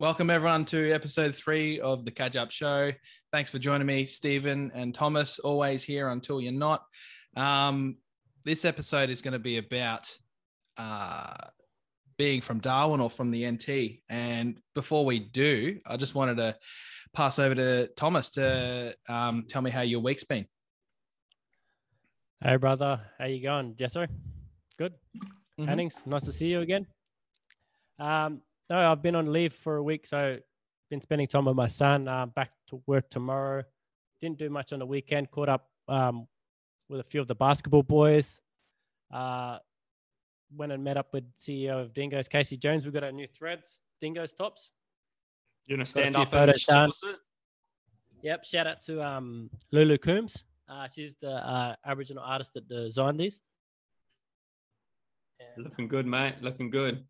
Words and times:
Welcome 0.00 0.30
everyone 0.30 0.64
to 0.66 0.92
episode 0.92 1.34
three 1.34 1.80
of 1.80 2.04
the 2.04 2.12
Catch 2.12 2.36
Up 2.36 2.52
Show. 2.52 2.92
Thanks 3.32 3.50
for 3.50 3.58
joining 3.58 3.88
me, 3.88 4.06
Stephen 4.06 4.70
and 4.72 4.94
Thomas. 4.94 5.40
Always 5.40 5.82
here 5.82 6.06
until 6.06 6.40
you're 6.40 6.52
not. 6.52 6.84
Um, 7.36 7.96
this 8.44 8.64
episode 8.64 9.10
is 9.10 9.22
going 9.22 9.32
to 9.32 9.40
be 9.40 9.58
about 9.58 10.16
uh, 10.76 11.34
being 12.16 12.40
from 12.40 12.60
Darwin 12.60 13.00
or 13.00 13.10
from 13.10 13.32
the 13.32 13.50
NT. 13.50 13.98
And 14.08 14.60
before 14.72 15.04
we 15.04 15.18
do, 15.18 15.80
I 15.84 15.96
just 15.96 16.14
wanted 16.14 16.36
to 16.36 16.56
pass 17.12 17.40
over 17.40 17.56
to 17.56 17.88
Thomas 17.96 18.30
to 18.30 18.94
um, 19.08 19.46
tell 19.48 19.62
me 19.62 19.72
how 19.72 19.82
your 19.82 19.98
week's 19.98 20.22
been. 20.22 20.46
Hey 22.40 22.54
brother, 22.54 23.00
how 23.18 23.24
you 23.24 23.42
going, 23.42 23.74
Jethro? 23.74 24.06
Good. 24.78 24.94
mm 25.16 25.26
hmm 25.58 25.64
Hannings, 25.64 25.96
nice 26.06 26.22
to 26.22 26.32
see 26.32 26.46
you 26.46 26.60
again. 26.60 26.86
Um, 27.98 28.42
no, 28.70 28.90
I've 28.90 29.02
been 29.02 29.14
on 29.14 29.32
leave 29.32 29.52
for 29.52 29.76
a 29.76 29.82
week, 29.82 30.06
so 30.06 30.38
been 30.90 31.00
spending 31.00 31.26
time 31.26 31.44
with 31.44 31.56
my 31.56 31.68
son. 31.68 32.08
Uh, 32.08 32.26
back 32.26 32.50
to 32.68 32.82
work 32.86 33.08
tomorrow. 33.10 33.62
Didn't 34.20 34.38
do 34.38 34.50
much 34.50 34.72
on 34.72 34.78
the 34.78 34.86
weekend. 34.86 35.30
Caught 35.30 35.48
up 35.48 35.68
um, 35.88 36.26
with 36.88 37.00
a 37.00 37.04
few 37.04 37.20
of 37.20 37.28
the 37.28 37.34
basketball 37.34 37.82
boys. 37.82 38.40
Uh, 39.12 39.58
went 40.56 40.72
and 40.72 40.82
met 40.82 40.96
up 40.96 41.12
with 41.12 41.24
CEO 41.40 41.80
of 41.80 41.92
Dingoes, 41.94 42.28
Casey 42.28 42.56
Jones. 42.56 42.84
We've 42.84 42.94
got 42.94 43.04
our 43.04 43.12
new 43.12 43.26
threads, 43.26 43.80
Dingoes 44.00 44.32
tops. 44.32 44.70
You 45.66 45.76
want 45.76 45.86
to 45.86 45.90
stand 45.90 46.16
up 46.16 46.32
and 46.32 46.52
Yep. 48.22 48.44
Shout 48.44 48.66
out 48.66 48.80
to 48.86 49.00
um, 49.00 49.48
Lulu 49.70 49.96
Coombs. 49.98 50.42
Uh, 50.68 50.88
she's 50.88 51.14
the 51.20 51.30
uh, 51.30 51.76
Aboriginal 51.86 52.24
artist 52.24 52.52
that 52.54 52.68
designed 52.68 53.20
these. 53.20 53.40
And 55.56 55.64
Looking 55.64 55.86
good, 55.86 56.06
mate. 56.06 56.34
Looking 56.40 56.68
good. 56.68 57.04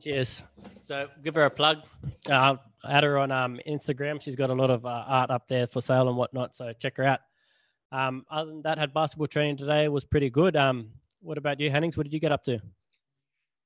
Cheers. 0.00 0.42
So 0.80 1.06
give 1.22 1.34
her 1.34 1.44
a 1.44 1.50
plug. 1.50 1.78
Uh, 2.28 2.56
add 2.88 3.04
her 3.04 3.18
on 3.18 3.30
um, 3.30 3.60
Instagram. 3.68 4.20
She's 4.20 4.36
got 4.36 4.50
a 4.50 4.54
lot 4.54 4.70
of 4.70 4.86
uh, 4.86 5.04
art 5.06 5.30
up 5.30 5.46
there 5.48 5.66
for 5.66 5.82
sale 5.82 6.08
and 6.08 6.16
whatnot. 6.16 6.56
So 6.56 6.72
check 6.72 6.96
her 6.96 7.04
out. 7.04 7.20
Um, 7.92 8.24
other 8.30 8.50
than 8.50 8.62
that, 8.62 8.78
had 8.78 8.94
basketball 8.94 9.26
training 9.26 9.56
today. 9.56 9.88
Was 9.88 10.04
pretty 10.04 10.30
good. 10.30 10.56
Um, 10.56 10.90
what 11.20 11.38
about 11.38 11.60
you, 11.60 11.70
Hennings? 11.70 11.96
What 11.96 12.04
did 12.04 12.12
you 12.12 12.20
get 12.20 12.32
up 12.32 12.44
to? 12.44 12.60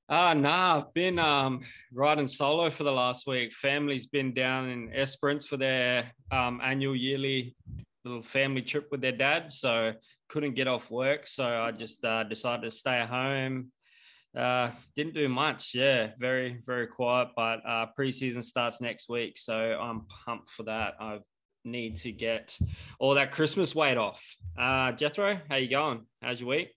Uh, 0.09 0.35
nah, 0.35 0.79
I've 0.79 0.93
been 0.93 1.19
um, 1.19 1.63
riding 1.93 2.27
solo 2.27 2.69
for 2.69 2.85
the 2.85 2.93
last 2.93 3.27
week. 3.27 3.53
Family's 3.53 4.07
been 4.07 4.35
down 4.35 4.69
in 4.69 4.93
Esperance 4.93 5.47
for 5.47 5.57
their 5.57 6.11
um, 6.31 6.61
annual 6.63 6.95
yearly 6.95 7.57
little 8.05 8.23
family 8.23 8.61
trip 8.61 8.89
with 8.91 9.01
their 9.01 9.13
dad. 9.13 9.51
So 9.51 9.93
couldn't 10.29 10.55
get 10.55 10.69
off 10.69 10.91
work. 10.91 11.27
So 11.27 11.45
I 11.45 11.71
just 11.71 12.05
uh, 12.05 12.25
decided 12.25 12.63
to 12.65 12.71
stay 12.71 12.97
at 12.97 13.09
home. 13.09 13.71
Uh, 14.37 14.71
didn't 14.97 15.15
do 15.15 15.29
much. 15.29 15.75
Yeah, 15.75 16.09
very, 16.19 16.61
very 16.67 16.87
quiet. 16.87 17.29
But 17.37 17.61
uh, 17.67 17.87
preseason 17.99 18.43
starts 18.43 18.81
next 18.81 19.09
week. 19.09 19.39
So 19.39 19.55
I'm 19.55 20.07
pumped 20.25 20.51
for 20.51 20.65
that. 20.65 20.95
I 21.01 21.19
need 21.65 21.97
to 21.99 22.13
get 22.13 22.57
all 22.99 23.15
that 23.15 23.33
Christmas 23.33 23.75
weight 23.75 23.97
off. 23.97 24.23
Uh, 24.59 24.93
Jethro, 24.93 25.39
how 25.49 25.57
you 25.57 25.69
going? 25.69 26.03
How's 26.23 26.41
your 26.41 26.51
week? 26.51 26.71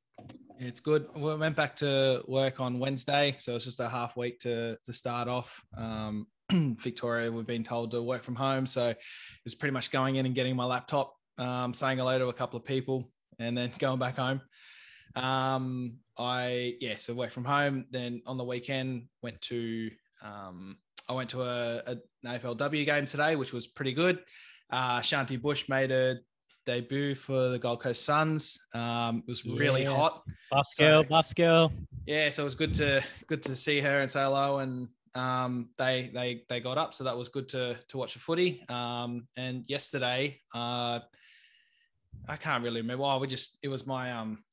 It's 0.60 0.80
good. 0.80 1.08
We 1.16 1.36
went 1.36 1.56
back 1.56 1.76
to 1.78 2.24
work 2.28 2.60
on 2.60 2.80
Wednesday, 2.80 3.36
so 3.38 3.56
it's 3.56 3.66
just 3.66 3.80
a 3.80 3.90
half 3.90 4.18
week 4.18 4.40
to 4.40 4.78
to 4.86 4.94
start 4.94 5.28
off. 5.28 5.62
Um, 5.78 6.26
Victoria, 6.52 7.32
we've 7.32 7.46
been 7.46 7.64
told 7.64 7.92
to 7.92 8.02
work 8.02 8.24
from 8.24 8.36
home, 8.36 8.66
so 8.66 8.90
it 8.90 8.98
was 9.44 9.54
pretty 9.54 9.74
much 9.74 9.92
going 9.92 10.16
in 10.16 10.26
and 10.26 10.34
getting 10.34 10.56
my 10.56 10.66
laptop, 10.66 11.14
um, 11.38 11.74
saying 11.74 12.00
hello 12.00 12.18
to 12.18 12.28
a 12.30 12.34
couple 12.34 12.58
of 12.58 12.66
people, 12.66 13.12
and 13.38 13.56
then 13.56 13.72
going 13.80 14.00
back 14.00 14.16
home. 14.16 14.42
Um, 15.18 16.00
I 16.18 16.76
yeah, 16.80 16.96
so 16.98 17.14
work 17.14 17.32
from 17.32 17.46
home. 17.46 17.86
Then 17.92 18.22
on 18.26 18.38
the 18.38 18.44
weekend, 18.44 19.08
went 19.22 19.42
to 19.44 19.92
um, 20.24 20.78
I 21.10 21.14
went 21.14 21.30
to 21.32 21.42
a, 21.42 21.84
a, 21.86 21.92
an 22.24 22.40
AFLW 22.40 22.86
game 22.86 23.06
today, 23.06 23.36
which 23.36 23.54
was 23.54 23.68
pretty 23.68 23.94
good. 23.94 24.20
Uh, 24.70 25.00
Shanti 25.00 25.42
Bush 25.42 25.70
made 25.70 25.92
a 25.92 26.18
debut 26.66 27.16
for 27.16 27.50
the 27.50 27.58
Gold 27.58 27.82
Coast 27.82 28.04
Suns. 28.04 28.60
Um, 28.74 29.24
it 29.26 29.32
was 29.32 29.46
yeah. 29.46 29.58
really 29.58 29.86
hot. 29.86 30.24
Buff 30.52 30.68
girl, 30.78 31.04
so, 31.04 31.10
buff 31.10 31.34
girl. 31.36 31.72
Yeah, 32.06 32.30
so 32.30 32.44
it 32.44 32.46
was 32.46 32.56
good 32.56 32.74
to 32.76 33.04
good 33.28 33.42
to 33.44 33.56
see 33.56 33.80
her 33.80 34.02
and 34.02 34.12
say 34.12 34.24
hello. 34.24 34.60
And 34.60 34.90
um, 35.16 35.70
they 35.78 36.12
they 36.14 36.44
they 36.50 36.60
got 36.60 36.78
up, 36.78 36.94
so 36.94 37.04
that 37.06 37.18
was 37.18 37.30
good 37.30 37.50
to 37.50 37.78
to 37.88 37.98
watch 37.98 38.14
the 38.14 38.20
footy. 38.20 38.64
Um, 38.70 39.28
and 39.38 39.64
yesterday, 39.68 40.40
uh, 40.54 41.00
I 42.28 42.36
can't 42.36 42.64
really 42.64 42.82
remember. 42.82 43.06
Oh, 43.06 43.20
we 43.20 43.28
just 43.28 43.58
it 43.64 43.70
was 43.70 43.88
my 43.88 44.12
um. 44.12 44.44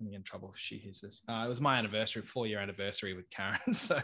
I'm 0.00 0.12
in 0.12 0.22
trouble 0.22 0.50
if 0.54 0.58
she 0.58 0.78
hears 0.78 1.00
this. 1.00 1.22
Uh, 1.28 1.42
it 1.44 1.48
was 1.48 1.60
my 1.60 1.76
anniversary, 1.76 2.22
four 2.22 2.46
year 2.46 2.58
anniversary 2.58 3.14
with 3.14 3.28
Karen. 3.30 3.58
So 3.74 4.00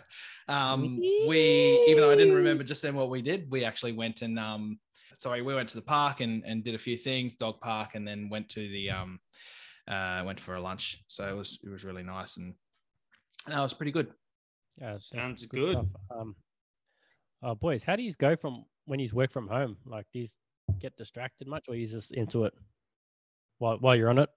um, 0.48 0.98
we, 0.98 1.84
even 1.88 2.02
though 2.02 2.10
I 2.10 2.16
didn't 2.16 2.34
remember 2.34 2.64
just 2.64 2.82
then 2.82 2.94
what 2.94 3.10
we 3.10 3.22
did, 3.22 3.50
we 3.50 3.64
actually 3.64 3.92
went 3.92 4.22
and 4.22 4.38
um, 4.38 4.78
sorry, 5.18 5.42
we 5.42 5.54
went 5.54 5.68
to 5.70 5.76
the 5.76 5.82
park 5.82 6.20
and, 6.20 6.42
and 6.44 6.62
did 6.62 6.74
a 6.74 6.78
few 6.78 6.96
things, 6.96 7.34
dog 7.34 7.60
park, 7.60 7.94
and 7.94 8.06
then 8.06 8.28
went 8.28 8.48
to 8.50 8.60
the 8.60 8.90
um, 8.90 9.20
uh, 9.88 10.22
went 10.24 10.40
for 10.40 10.54
a 10.56 10.60
lunch. 10.60 11.02
So 11.06 11.28
it 11.28 11.36
was 11.36 11.58
it 11.62 11.70
was 11.70 11.84
really 11.84 12.02
nice 12.02 12.36
and 12.36 12.54
that 13.46 13.60
was 13.60 13.74
pretty 13.74 13.92
good. 13.92 14.08
Yeah, 14.80 14.98
sounds 14.98 15.44
good. 15.46 15.76
good. 15.76 15.90
Um, 16.10 16.36
oh, 17.42 17.54
boys, 17.54 17.82
how 17.82 17.96
do 17.96 18.02
you 18.02 18.12
go 18.14 18.36
from 18.36 18.64
when 18.84 19.00
you 19.00 19.08
work 19.12 19.32
from 19.32 19.48
home? 19.48 19.76
Like, 19.86 20.06
do 20.12 20.20
you 20.20 20.28
get 20.78 20.96
distracted 20.96 21.46
much, 21.48 21.66
or 21.68 21.74
you 21.74 21.86
just 21.86 22.12
into 22.12 22.44
it 22.44 22.54
while 23.58 23.78
while 23.78 23.96
you're 23.96 24.10
on 24.10 24.18
it? 24.18 24.30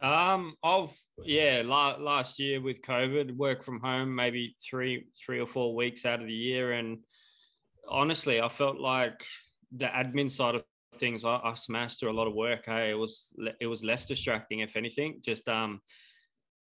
Um, 0.00 0.54
I've 0.62 0.96
yeah, 1.24 1.62
la- 1.64 1.96
last 1.96 2.38
year 2.38 2.60
with 2.60 2.82
COVID, 2.82 3.36
work 3.36 3.62
from 3.62 3.80
home 3.80 4.14
maybe 4.14 4.56
three 4.68 5.06
three 5.24 5.40
or 5.40 5.46
four 5.46 5.74
weeks 5.74 6.06
out 6.06 6.20
of 6.20 6.26
the 6.26 6.32
year, 6.32 6.72
and 6.72 6.98
honestly, 7.88 8.40
I 8.40 8.48
felt 8.48 8.78
like 8.78 9.24
the 9.76 9.86
admin 9.86 10.30
side 10.30 10.54
of 10.54 10.62
things, 10.94 11.24
I, 11.24 11.40
I 11.42 11.54
smashed 11.54 12.00
through 12.00 12.10
a 12.10 12.12
lot 12.12 12.26
of 12.26 12.34
work. 12.34 12.66
Hey, 12.66 12.90
it 12.90 12.98
was 12.98 13.28
it 13.60 13.66
was 13.66 13.84
less 13.84 14.04
distracting, 14.04 14.60
if 14.60 14.76
anything. 14.76 15.20
Just 15.24 15.48
um, 15.48 15.80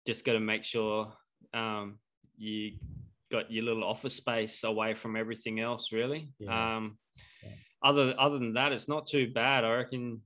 just 0.06 0.24
got 0.24 0.34
to 0.34 0.40
make 0.40 0.64
sure 0.64 1.12
um, 1.52 1.98
you 2.36 2.72
got 3.32 3.50
your 3.50 3.64
little 3.64 3.84
office 3.84 4.14
space 4.14 4.64
away 4.64 4.94
from 4.94 5.16
everything 5.16 5.60
else. 5.60 5.92
Really. 5.92 6.32
Yeah. 6.38 6.76
Um, 6.76 6.98
yeah. 7.42 7.50
other 7.82 8.14
other 8.18 8.38
than 8.38 8.54
that, 8.54 8.72
it's 8.72 8.88
not 8.88 9.06
too 9.06 9.30
bad. 9.32 9.64
I 9.64 9.74
reckon 9.74 10.20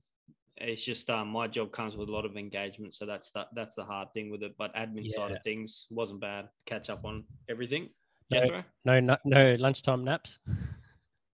it's 0.59 0.83
just 0.83 1.09
um, 1.09 1.29
my 1.29 1.47
job 1.47 1.71
comes 1.71 1.95
with 1.95 2.09
a 2.09 2.11
lot 2.11 2.25
of 2.25 2.37
engagement, 2.37 2.93
so 2.95 3.05
that's 3.05 3.31
the, 3.31 3.47
that's 3.53 3.75
the 3.75 3.83
hard 3.83 4.13
thing 4.13 4.29
with 4.29 4.43
it. 4.43 4.55
But 4.57 4.73
admin 4.75 5.03
yeah. 5.03 5.15
side 5.15 5.31
of 5.31 5.43
things 5.43 5.87
wasn't 5.89 6.21
bad. 6.21 6.49
Catch 6.65 6.89
up 6.89 7.05
on 7.05 7.23
everything. 7.49 7.89
No, 8.31 8.63
no, 8.85 8.99
no, 8.99 9.17
no 9.25 9.55
lunchtime 9.59 10.03
naps 10.03 10.37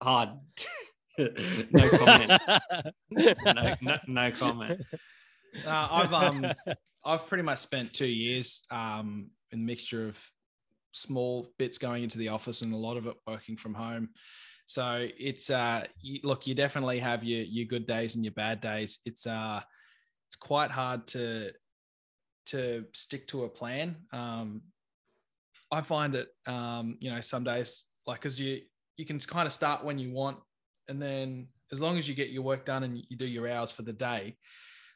hard. 0.04 0.30
no 1.18 1.90
comment. 1.90 2.42
no, 3.10 3.76
no, 3.82 3.98
no, 4.08 4.32
comment. 4.32 4.82
Uh, 5.66 5.88
I've 5.92 6.14
um 6.14 6.46
I've 7.06 7.28
pretty 7.28 7.44
much 7.44 7.60
spent 7.60 7.94
two 7.94 8.08
years 8.08 8.62
um 8.70 9.30
in 9.52 9.60
a 9.60 9.64
mixture 9.64 10.08
of 10.08 10.20
small 10.92 11.48
bits 11.58 11.78
going 11.78 12.04
into 12.04 12.18
the 12.18 12.28
office 12.30 12.62
and 12.62 12.74
a 12.74 12.78
lot 12.78 12.98
of 12.98 13.08
it 13.08 13.16
working 13.26 13.58
from 13.58 13.74
home. 13.74 14.10
So 14.66 15.08
it's 15.18 15.50
uh 15.50 15.86
you, 16.02 16.20
look, 16.24 16.48
you 16.48 16.56
definitely 16.56 17.00
have 17.00 17.24
your 17.24 17.42
your 17.42 17.66
good 17.66 17.88
days 17.88 18.16
and 18.16 18.24
your 18.24 18.34
bad 18.34 18.62
days. 18.62 19.00
It's 19.06 19.28
uh 19.28 19.62
it's 20.28 20.36
quite 20.36 20.72
hard 20.72 21.08
to 21.08 21.52
to 22.48 22.86
stick 22.94 23.28
to 23.28 23.44
a 23.44 23.50
plan. 23.50 23.96
Um 24.12 24.62
I 25.72 25.82
find 25.82 26.16
it 26.16 26.28
um 26.48 26.98
you 27.00 27.12
know 27.12 27.22
some 27.22 27.44
days 27.44 27.86
like 28.06 28.20
because 28.20 28.40
you 28.40 28.62
you 28.98 29.06
can 29.06 29.20
kind 29.20 29.48
of 29.48 29.54
start 29.54 29.84
when 29.84 29.98
you 29.98 30.12
want 30.12 30.38
and 30.88 31.02
then 31.02 31.48
as 31.72 31.82
long 31.82 31.98
as 31.98 32.08
you 32.08 32.14
get 32.14 32.30
your 32.30 32.44
work 32.44 32.66
done 32.66 32.84
and 32.84 33.04
you 33.10 33.18
do 33.18 33.28
your 33.28 33.50
hours 33.50 33.72
for 33.72 33.82
the 33.82 33.94
day 33.94 34.38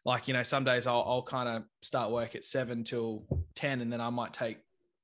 like 0.05 0.27
you 0.27 0.33
know 0.33 0.43
some 0.43 0.63
days 0.63 0.85
i'll, 0.85 1.03
I'll 1.07 1.23
kind 1.23 1.49
of 1.49 1.63
start 1.81 2.11
work 2.11 2.35
at 2.35 2.45
7 2.45 2.83
till 2.83 3.25
10 3.55 3.81
and 3.81 3.91
then 3.91 4.01
i 4.01 4.09
might 4.09 4.33
take 4.33 4.57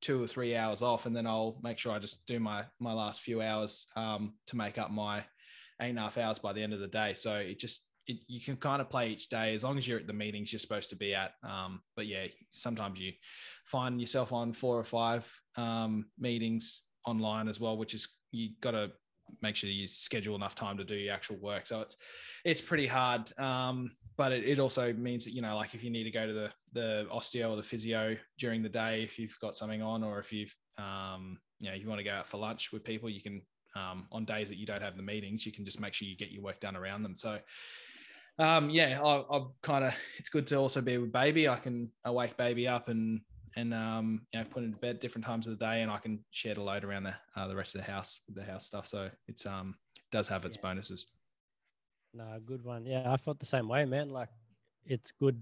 two 0.04 0.22
or 0.22 0.28
three 0.28 0.56
hours 0.56 0.82
off 0.82 1.06
and 1.06 1.16
then 1.16 1.26
i'll 1.26 1.58
make 1.64 1.80
sure 1.80 1.92
i 1.92 1.98
just 1.98 2.28
do 2.28 2.40
my 2.40 2.64
my 2.80 2.94
last 2.94 3.22
few 3.22 3.42
hours 3.42 3.88
um, 3.96 4.34
to 4.46 4.56
make 4.56 4.78
up 4.78 4.92
my 4.92 5.24
eight 5.82 5.90
and 5.90 6.00
a 6.00 6.04
half 6.04 6.18
hours 6.18 6.40
by 6.40 6.54
the 6.54 6.62
end 6.62 6.74
of 6.74 6.80
the 6.80 6.88
day. 6.88 7.14
So 7.14 7.36
it 7.36 7.60
just 7.60 7.86
it, 8.06 8.18
you 8.28 8.42
can 8.42 8.58
kind 8.58 8.82
of 8.82 8.90
play 8.90 9.10
each 9.10 9.30
day. 9.30 9.56
As 9.56 9.64
long 9.64 9.78
as 9.78 9.88
you're 9.88 10.00
at 10.00 10.08
the 10.08 10.14
meetings 10.14 10.52
you're 10.52 10.60
supposed 10.60 10.90
to 10.90 10.96
be 10.96 11.16
at 11.16 11.32
um, 11.44 11.82
but 11.96 12.08
yeah 12.08 12.26
sometimes 12.50 13.00
you 13.00 13.14
find 13.66 14.00
yourself 14.00 14.34
on 14.34 14.54
four 14.54 14.78
or 14.78 14.84
five 14.84 15.30
um, 15.56 16.06
meetings 16.20 16.84
online 17.06 17.48
as 17.48 17.60
well 17.60 17.78
which 17.78 17.94
is 17.94 18.08
you 18.32 18.52
got 18.62 18.72
to 18.72 18.92
make 19.42 19.56
sure 19.56 19.70
you 19.70 19.88
schedule 19.88 20.36
enough 20.36 20.56
time 20.56 20.78
to 20.78 20.84
do 20.84 20.96
your 20.96 21.14
actual 21.14 21.38
work. 21.38 21.68
So 21.68 21.82
it's 21.82 21.98
it's 22.46 22.62
pretty 22.62 22.88
hard. 22.88 23.32
Um, 23.40 23.92
but 24.16 24.32
it, 24.32 24.48
it 24.48 24.60
also 24.60 24.94
means 24.94 25.26
that 25.26 25.34
you 25.34 25.42
know, 25.42 25.56
like 25.56 25.74
if 25.74 25.84
you 25.84 25.90
need 25.90 26.04
to 26.04 26.12
go 26.12 26.28
to 26.28 26.34
the 26.34 26.52
the 26.74 27.08
osteo 27.12 27.50
or 27.50 27.56
the 27.56 27.64
physio 27.64 28.16
during 28.38 28.62
the 28.64 28.70
day, 28.70 29.04
if 29.04 29.18
you've 29.18 29.38
got 29.40 29.58
something 29.58 29.82
on, 29.82 30.04
or 30.04 30.20
if 30.20 30.32
you've 30.32 30.54
um, 30.78 31.40
you 31.60 31.70
know, 31.70 31.76
you 31.76 31.88
want 31.88 32.00
to 32.00 32.04
go 32.04 32.12
out 32.12 32.28
for 32.28 32.38
lunch 32.38 32.72
with 32.72 32.84
people, 32.84 33.10
you 33.10 33.22
can 33.22 33.42
um, 33.76 34.08
on 34.12 34.26
days 34.26 34.50
that 34.50 34.58
you 34.58 34.66
don't 34.66 34.82
have 34.82 34.98
the 34.98 35.04
meetings, 35.04 35.46
you 35.46 35.52
can 35.52 35.66
just 35.66 35.80
make 35.80 35.94
sure 35.94 36.08
you 36.08 36.18
get 36.18 36.32
your 36.32 36.44
work 36.44 36.60
done 36.60 36.76
around 36.76 37.04
them. 37.04 37.16
So 37.16 37.40
um, 38.40 38.70
yeah, 38.70 39.02
I, 39.02 39.24
I 39.36 39.46
kind 39.62 39.86
of 39.86 39.94
it's 40.18 40.30
good 40.30 40.48
to 40.48 40.56
also 40.56 40.82
be 40.82 40.98
with 40.98 41.12
baby. 41.12 41.48
I 41.48 41.58
can 41.58 41.92
I 42.04 42.12
wake 42.12 42.38
baby 42.38 42.68
up 42.68 42.90
and 42.90 43.22
and 43.56 43.74
um, 43.74 44.26
you 44.34 44.40
know, 44.40 44.46
put 44.46 44.64
in 44.64 44.72
bed 44.72 45.00
different 45.00 45.26
times 45.26 45.48
of 45.48 45.58
the 45.58 45.66
day, 45.66 45.82
and 45.82 45.92
I 45.92 45.98
can 45.98 46.24
share 46.32 46.56
the 46.56 46.64
load 46.64 46.84
around 46.84 47.04
the 47.04 47.16
uh, 47.36 47.48
the 47.48 47.56
rest 47.56 47.76
of 47.76 47.86
the 47.86 47.92
house 47.92 48.22
with 48.28 48.36
the 48.36 48.44
house 48.44 48.66
stuff. 48.66 48.88
So 48.88 49.10
it's 49.28 49.46
um 49.46 49.76
does 50.12 50.28
have 50.28 50.46
its 50.46 50.58
Yeah. 50.58 50.62
bonuses. 50.70 51.08
No, 52.14 52.40
good 52.46 52.64
one. 52.64 52.86
Yeah, 52.86 53.12
I 53.12 53.18
felt 53.18 53.40
the 53.40 53.46
same 53.46 53.68
way, 53.68 53.86
man. 53.86 54.10
Like, 54.10 54.30
it's 54.86 55.12
good. 55.12 55.42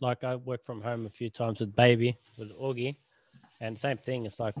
Like, 0.00 0.22
I 0.22 0.36
work 0.36 0.62
from 0.64 0.82
home 0.82 1.06
a 1.06 1.10
few 1.10 1.30
times 1.30 1.60
with 1.60 1.74
baby, 1.74 2.16
with 2.36 2.50
Augie, 2.52 2.96
and 3.60 3.78
same 3.78 3.96
thing. 3.96 4.26
It's 4.26 4.38
like 4.38 4.54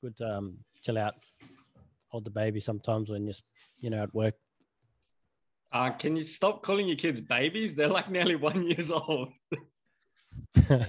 good 0.00 0.16
to 0.16 0.26
um, 0.38 0.58
chill 0.82 0.96
out, 0.96 1.14
hold 2.08 2.24
the 2.24 2.30
baby 2.30 2.58
sometimes 2.60 3.10
when 3.10 3.26
you're, 3.26 3.34
you 3.80 3.90
know, 3.90 4.02
at 4.02 4.14
work. 4.14 4.34
Uh, 5.72 5.90
can 5.90 6.16
you 6.16 6.22
stop 6.22 6.62
calling 6.62 6.86
your 6.86 6.96
kids 6.96 7.20
babies? 7.20 7.74
They're 7.74 7.88
like 7.88 8.10
nearly 8.10 8.36
one 8.50 8.62
years 8.62 8.90
old. 8.90 9.32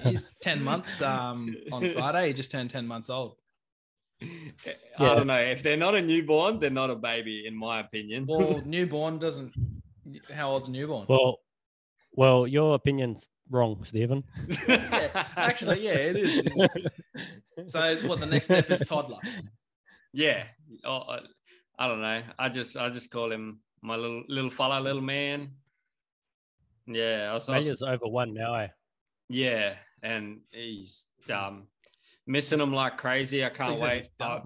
He's 0.04 0.28
ten 0.42 0.64
months 0.64 1.02
um 1.02 1.56
on 1.72 1.90
Friday. 1.94 2.28
He 2.28 2.34
just 2.34 2.52
turned 2.52 2.70
ten 2.70 2.86
months 2.88 3.10
old. 3.10 3.36
I 4.22 4.26
don't 5.00 5.28
know. 5.28 5.36
If 5.36 5.64
they're 5.64 5.76
not 5.78 5.96
a 5.96 6.02
newborn, 6.02 6.60
they're 6.60 6.70
not 6.70 6.90
a 6.90 6.96
baby, 6.96 7.46
in 7.46 7.56
my 7.56 7.80
opinion. 7.82 8.26
Well, 8.28 8.62
newborn 8.66 9.20
doesn't. 9.20 9.54
How 10.34 10.52
old's 10.52 10.68
a 10.68 10.72
newborn? 10.72 11.06
well, 11.10 11.40
well, 12.14 12.48
your 12.48 12.76
opinion's 12.76 13.28
wrong, 13.50 13.84
Stephen. 13.84 14.24
Yeah, 14.68 15.26
actually, 15.36 15.84
yeah, 15.84 15.94
it 15.94 16.16
is. 16.18 16.38
It 16.38 16.94
is. 17.58 17.72
So 17.72 17.98
what? 18.08 18.20
The 18.20 18.26
next 18.28 18.46
step 18.48 18.70
is 18.72 18.80
toddler. 18.82 19.20
yeah. 20.14 20.44
Oh, 20.86 21.00
I, 21.10 21.20
I 21.80 21.88
don't 21.88 22.02
know. 22.02 22.22
I 22.40 22.50
just 22.50 22.78
I 22.78 22.90
just 22.90 23.12
call 23.12 23.32
him 23.32 23.60
my 23.82 23.96
little 23.96 24.24
little 24.30 24.52
fella, 24.52 24.80
little 24.80 25.02
man. 25.02 25.52
Yeah, 26.86 27.30
I 27.32 27.34
was, 27.36 27.50
I 27.50 27.58
was- 27.58 27.82
over 27.82 28.08
one 28.08 28.34
now. 28.34 28.56
Eh? 28.56 28.68
Yeah, 29.34 29.74
and 30.02 30.42
he's 30.52 31.08
um 31.32 31.64
missing 32.28 32.60
him 32.60 32.74
like 32.74 32.98
crazy. 32.98 33.44
I 33.44 33.50
can't 33.50 33.80
wait. 33.80 33.96
he's. 33.96 34.10
Uh, 34.20 34.42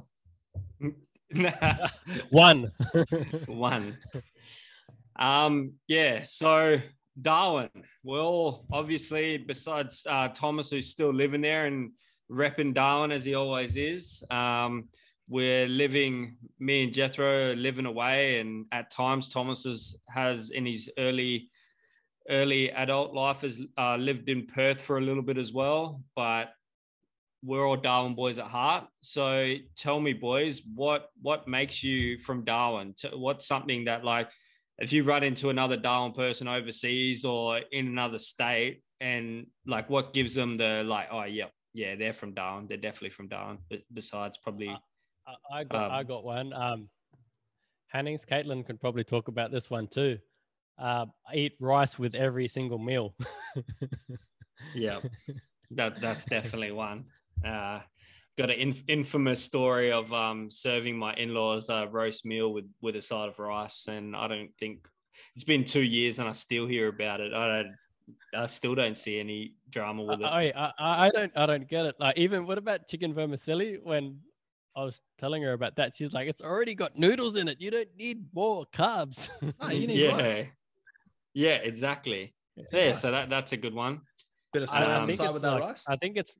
One. 2.30 2.72
one. 3.48 3.98
Um, 5.20 5.74
yeah, 5.88 6.22
so 6.24 6.80
Darwin. 7.22 7.70
Well, 8.04 8.66
obviously, 8.72 9.38
besides 9.38 10.06
uh, 10.10 10.30
Thomas, 10.30 10.70
who's 10.70 10.90
still 10.90 11.14
living 11.14 11.42
there 11.42 11.66
and 11.66 11.92
repping 12.32 12.74
Darwin 12.74 13.12
as 13.12 13.26
he 13.26 13.36
always 13.36 13.76
is, 13.76 14.24
um, 14.32 14.88
we're 15.28 15.68
living. 15.68 16.38
Me 16.60 16.84
and 16.84 16.94
Jethro 16.94 17.52
are 17.52 17.56
living 17.56 17.88
away, 17.88 18.40
and 18.40 18.66
at 18.72 18.90
times 18.90 19.30
Thomas 19.30 19.66
has, 19.66 19.96
has 20.10 20.52
in 20.52 20.66
his 20.66 20.90
early 20.98 21.50
early 22.30 22.72
adult 22.72 23.14
life 23.14 23.42
has 23.42 23.62
uh, 23.78 23.96
lived 23.98 24.30
in 24.30 24.46
Perth 24.48 24.82
for 24.82 24.98
a 24.98 25.02
little 25.02 25.24
bit 25.24 25.38
as 25.38 25.54
well, 25.54 26.02
but 26.16 26.50
we're 27.44 27.66
all 27.68 27.78
Darwin 27.78 28.16
boys 28.16 28.40
at 28.40 28.48
heart. 28.48 28.86
So 29.02 29.56
tell 29.76 30.00
me, 30.00 30.14
boys, 30.14 30.62
what 30.74 31.10
what 31.22 31.48
makes 31.48 31.84
you 31.84 32.18
from 32.18 32.44
Darwin? 32.44 32.96
What's 33.14 33.46
something 33.46 33.86
that 33.86 34.04
like 34.04 34.30
if 34.80 34.92
you 34.92 35.04
run 35.04 35.24
into 35.24 35.50
another 35.50 35.78
Darwin 35.78 36.14
person 36.14 36.48
overseas 36.48 37.26
or 37.26 37.60
in 37.72 37.88
another 37.88 38.18
state, 38.18 38.82
and 39.00 39.48
like 39.66 39.90
what 39.90 40.14
gives 40.14 40.34
them 40.34 40.58
the 40.58 40.84
like, 40.86 41.08
oh 41.12 41.24
yeah, 41.24 41.46
yeah, 41.74 41.96
they're 41.96 42.14
from 42.14 42.34
Darwin. 42.34 42.66
They're 42.68 42.78
definitely 42.78 43.12
from 43.12 43.28
Darwin. 43.28 43.60
But 43.70 43.80
besides, 43.94 44.38
probably 44.38 44.70
I- 44.70 45.36
I 45.52 45.64
got, 45.64 45.92
I 45.92 46.00
Um, 46.02 46.08
got 46.08 46.24
one. 46.24 46.54
Um, 46.54 46.90
Hannings, 47.88 48.26
Caitlin 48.26 48.66
can 48.66 48.78
probably 48.78 49.04
talk 49.04 49.28
about 49.28 49.52
this 49.52 49.70
one 49.70 49.88
too. 49.88 50.20
Uh, 50.78 51.06
eat 51.34 51.54
rice 51.60 51.98
with 51.98 52.14
every 52.14 52.48
single 52.48 52.78
meal. 52.78 53.16
yeah, 54.76 55.00
that 55.72 56.00
that's 56.02 56.26
definitely 56.26 56.72
one. 56.72 57.06
Uh, 57.44 57.82
got 58.38 58.52
an 58.52 58.60
inf- 58.60 58.84
infamous 58.88 59.44
story 59.44 59.92
of 59.92 60.14
um, 60.14 60.50
serving 60.52 60.98
my 60.98 61.14
in-laws 61.16 61.70
a 61.70 61.88
roast 61.92 62.26
meal 62.26 62.54
with 62.54 62.66
with 62.82 62.96
a 62.96 63.02
side 63.02 63.30
of 63.30 63.40
rice, 63.40 63.88
and 63.88 64.16
I 64.16 64.28
don't 64.28 64.52
think 64.60 64.88
it's 65.36 65.44
been 65.44 65.66
two 65.66 65.84
years, 65.84 66.20
and 66.20 66.28
I 66.28 66.34
still 66.34 66.68
hear 66.68 66.88
about 66.88 67.22
it. 67.22 67.34
I 67.34 67.48
don't. 67.48 67.76
I 68.34 68.46
still 68.46 68.74
don't 68.74 68.98
see 68.98 69.20
any 69.20 69.56
drama 69.70 70.04
with 70.04 70.22
it. 70.22 70.26
I, 70.26 70.54
I, 70.56 70.72
I 70.80 71.08
I 71.08 71.10
don't, 71.10 71.32
I 71.36 71.46
don't 71.46 71.68
get 71.68 71.86
it. 71.86 71.96
Like, 72.00 72.18
even 72.18 72.48
what 72.48 72.58
about 72.58 72.88
chicken 72.88 73.14
vermicelli? 73.14 73.80
When 73.84 74.20
I 74.78 74.86
was 74.86 75.02
telling 75.18 75.44
her 75.44 75.52
about 75.54 75.76
that, 75.76 75.96
she's 75.96 76.14
like, 76.14 76.30
"It's 76.30 76.42
already 76.42 76.74
got 76.74 76.98
noodles 76.98 77.36
in 77.36 77.48
it. 77.48 77.60
You 77.60 77.72
don't 77.72 77.90
need 77.98 78.26
more 78.34 78.66
carbs." 78.74 79.30
No, 79.60 79.70
you 79.70 79.88
need 79.88 80.00
yeah, 80.00 80.16
rice. 80.16 80.46
Yeah, 81.38 81.58
exactly. 81.72 82.34
Yeah, 82.74 82.94
so 82.94 83.12
that 83.12 83.30
that's 83.30 83.52
a 83.52 83.58
good 83.58 83.76
one. 83.76 84.02
Bit 84.54 84.64
of 84.64 84.70
I- 84.70 84.72
salt 84.80 84.90
I 84.90 84.94
on 84.96 85.02
the 85.02 85.08
think 85.08 85.18
side 85.18 85.26
it's 85.26 85.34
with 85.34 85.42
that 85.44 85.52
like- 85.54 85.64
rice. 85.64 85.84
I 85.88 85.96
think 85.98 86.18
it's. 86.18 86.32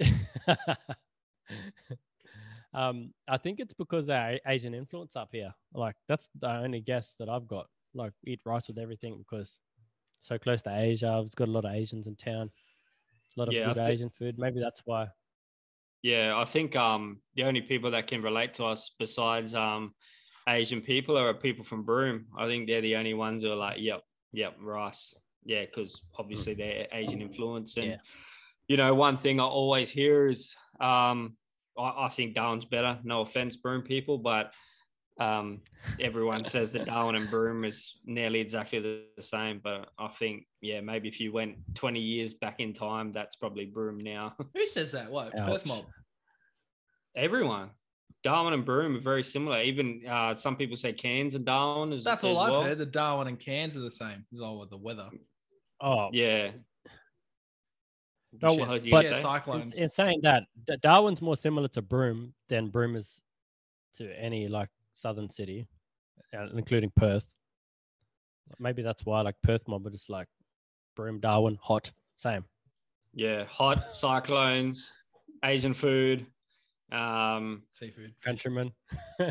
um, 2.74 3.12
I 3.28 3.36
think 3.38 3.60
it's 3.60 3.74
because 3.74 4.08
our 4.10 4.38
Asian 4.46 4.74
influence 4.74 5.16
up 5.16 5.28
here. 5.32 5.52
Like 5.74 5.96
that's 6.08 6.28
the 6.40 6.50
only 6.58 6.80
guess 6.80 7.14
that 7.18 7.28
I've 7.28 7.46
got. 7.46 7.66
Like 7.94 8.12
eat 8.26 8.40
rice 8.44 8.68
with 8.68 8.78
everything 8.78 9.18
because 9.18 9.58
so 10.20 10.38
close 10.38 10.62
to 10.62 10.76
Asia. 10.76 11.08
I've 11.08 11.34
got 11.36 11.48
a 11.48 11.52
lot 11.52 11.64
of 11.64 11.74
Asians 11.74 12.06
in 12.06 12.16
town. 12.16 12.50
A 13.36 13.40
lot 13.40 13.48
of 13.48 13.54
Yeah, 13.54 13.66
good 13.66 13.76
thi- 13.76 13.92
Asian 13.92 14.10
food. 14.10 14.36
Maybe 14.38 14.60
that's 14.60 14.82
why. 14.84 15.08
Yeah, 16.02 16.34
I 16.36 16.44
think 16.44 16.76
um 16.76 17.20
the 17.34 17.44
only 17.44 17.62
people 17.62 17.90
that 17.92 18.06
can 18.06 18.22
relate 18.22 18.54
to 18.54 18.64
us 18.64 18.92
besides 18.98 19.54
um 19.54 19.94
Asian 20.48 20.80
people 20.80 21.16
are 21.18 21.32
people 21.34 21.64
from 21.64 21.82
Broome. 21.84 22.26
I 22.36 22.46
think 22.46 22.66
they're 22.66 22.80
the 22.80 22.96
only 22.96 23.14
ones 23.14 23.42
who 23.42 23.50
are 23.52 23.56
like, 23.56 23.78
yep, 23.78 24.02
yep, 24.32 24.56
rice. 24.60 25.14
Yeah, 25.44 25.64
because 25.64 26.02
obviously 26.18 26.54
they're 26.54 26.86
Asian 26.92 27.22
influence. 27.22 27.76
And 27.76 27.86
Yeah. 27.92 27.96
you 28.68 28.76
know, 28.76 28.94
one 28.94 29.16
thing 29.16 29.40
I 29.40 29.44
always 29.44 29.90
hear 29.90 30.28
is 30.28 30.54
um 30.80 31.36
I, 31.78 32.06
I 32.06 32.08
think 32.08 32.34
Darwin's 32.34 32.64
better. 32.64 32.98
No 33.04 33.20
offense, 33.22 33.56
Broome 33.56 33.82
people, 33.82 34.18
but 34.18 34.52
um 35.18 35.60
everyone 35.98 36.44
says 36.44 36.72
that 36.72 36.86
Darwin 36.86 37.14
and 37.16 37.30
Broome 37.30 37.64
is 37.64 37.98
nearly 38.06 38.40
exactly 38.40 38.80
the, 38.80 39.02
the 39.16 39.22
same. 39.22 39.60
But 39.62 39.90
I 39.98 40.08
think, 40.08 40.46
yeah, 40.62 40.80
maybe 40.80 41.08
if 41.08 41.20
you 41.20 41.32
went 41.32 41.56
20 41.74 42.00
years 42.00 42.34
back 42.34 42.60
in 42.60 42.72
time, 42.72 43.12
that's 43.12 43.36
probably 43.36 43.66
Broome 43.66 43.98
now. 43.98 44.34
Who 44.54 44.66
says 44.66 44.92
that? 44.92 45.10
What? 45.10 45.36
Ouch. 45.38 45.50
Perth 45.50 45.66
mob. 45.66 45.84
Everyone. 47.16 47.70
Darwin 48.22 48.52
and 48.52 48.64
Broome 48.64 48.96
are 48.96 49.00
very 49.00 49.22
similar. 49.22 49.62
Even 49.62 50.02
uh, 50.06 50.34
some 50.34 50.56
people 50.56 50.76
say 50.76 50.92
Cairns 50.92 51.34
and 51.34 51.44
Darwin 51.44 51.92
is. 51.92 52.04
That's 52.04 52.22
all 52.24 52.38
I've 52.38 52.50
well. 52.52 52.62
heard. 52.64 52.78
The 52.78 52.86
Darwin 52.86 53.28
and 53.28 53.38
Cairns 53.38 53.76
are 53.76 53.80
the 53.80 53.90
same. 53.90 54.24
It's 54.32 54.42
all 54.42 54.58
with 54.58 54.70
the 54.70 54.76
weather. 54.76 55.08
Oh, 55.80 56.10
Yeah. 56.12 56.50
No, 58.42 58.50
Share- 58.50 58.58
well, 58.66 58.78
share 58.78 58.90
but- 58.90 59.16
cyclones. 59.16 59.76
in, 59.76 59.84
in 59.84 59.90
saying 59.90 60.20
that, 60.22 60.44
D- 60.68 60.76
Darwin's 60.82 61.20
more 61.20 61.36
similar 61.36 61.66
to 61.68 61.82
Broome 61.82 62.32
than 62.48 62.68
Broome 62.68 62.94
is 62.94 63.20
to 63.96 64.08
any 64.22 64.46
like 64.46 64.68
southern 64.94 65.28
city, 65.28 65.66
uh, 66.38 66.46
including 66.54 66.92
Perth. 66.94 67.24
Maybe 68.60 68.82
that's 68.82 69.04
why 69.04 69.20
like 69.22 69.34
Perth 69.42 69.66
mob 69.66 69.82
but 69.82 69.94
it's 69.94 70.08
like 70.08 70.28
Broome, 70.94 71.18
Darwin, 71.18 71.58
hot, 71.60 71.90
same. 72.14 72.44
yeah, 73.14 73.44
hot 73.44 73.92
cyclones, 73.92 74.92
Asian 75.44 75.74
food. 75.74 76.24
Um, 76.92 77.62
Seafood. 77.72 78.14
Countrymen. 78.24 78.72
yeah, 79.18 79.30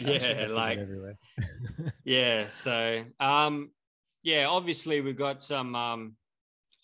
Countrymen 0.00 0.54
like 0.54 0.78
everywhere. 0.78 1.14
yeah. 2.04 2.48
So 2.48 3.04
um, 3.20 3.70
yeah, 4.22 4.46
obviously 4.46 5.00
we've 5.00 5.18
got 5.18 5.42
some. 5.42 5.74
Um, 5.74 6.16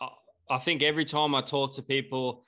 I, 0.01 0.09
I 0.51 0.59
think 0.59 0.83
every 0.83 1.05
time 1.05 1.35
I 1.35 1.41
talk 1.41 1.75
to 1.75 1.83
people 1.83 2.45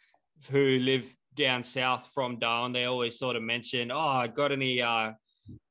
who 0.50 0.78
live 0.80 1.14
down 1.36 1.62
south 1.62 2.08
from 2.14 2.38
Darwin, 2.38 2.72
they 2.72 2.84
always 2.84 3.18
sort 3.18 3.36
of 3.36 3.42
mention, 3.42 3.90
"Oh, 3.90 3.98
I've 3.98 4.34
got 4.34 4.52
any 4.52 4.82
uh, 4.82 5.12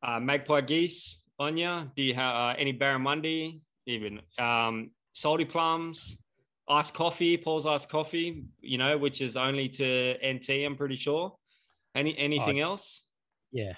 uh, 0.03 0.19
magpie 0.19 0.61
geese 0.61 1.23
on 1.39 1.57
you? 1.57 1.91
Do 1.95 2.03
you 2.03 2.13
have 2.13 2.35
uh, 2.35 2.55
any 2.57 2.73
barramundi? 2.73 3.59
Even 3.87 4.19
um, 4.39 4.91
salty 5.13 5.45
plums, 5.45 6.17
iced 6.67 6.93
coffee, 6.93 7.37
Paul's 7.37 7.65
iced 7.65 7.89
coffee, 7.89 8.43
you 8.61 8.77
know, 8.77 8.97
which 8.97 9.21
is 9.21 9.37
only 9.37 9.69
to 9.69 10.15
NT, 10.25 10.49
I'm 10.65 10.75
pretty 10.75 10.95
sure. 10.95 11.35
Any 11.95 12.17
anything 12.17 12.59
else? 12.59 13.03
yeah. 13.51 13.73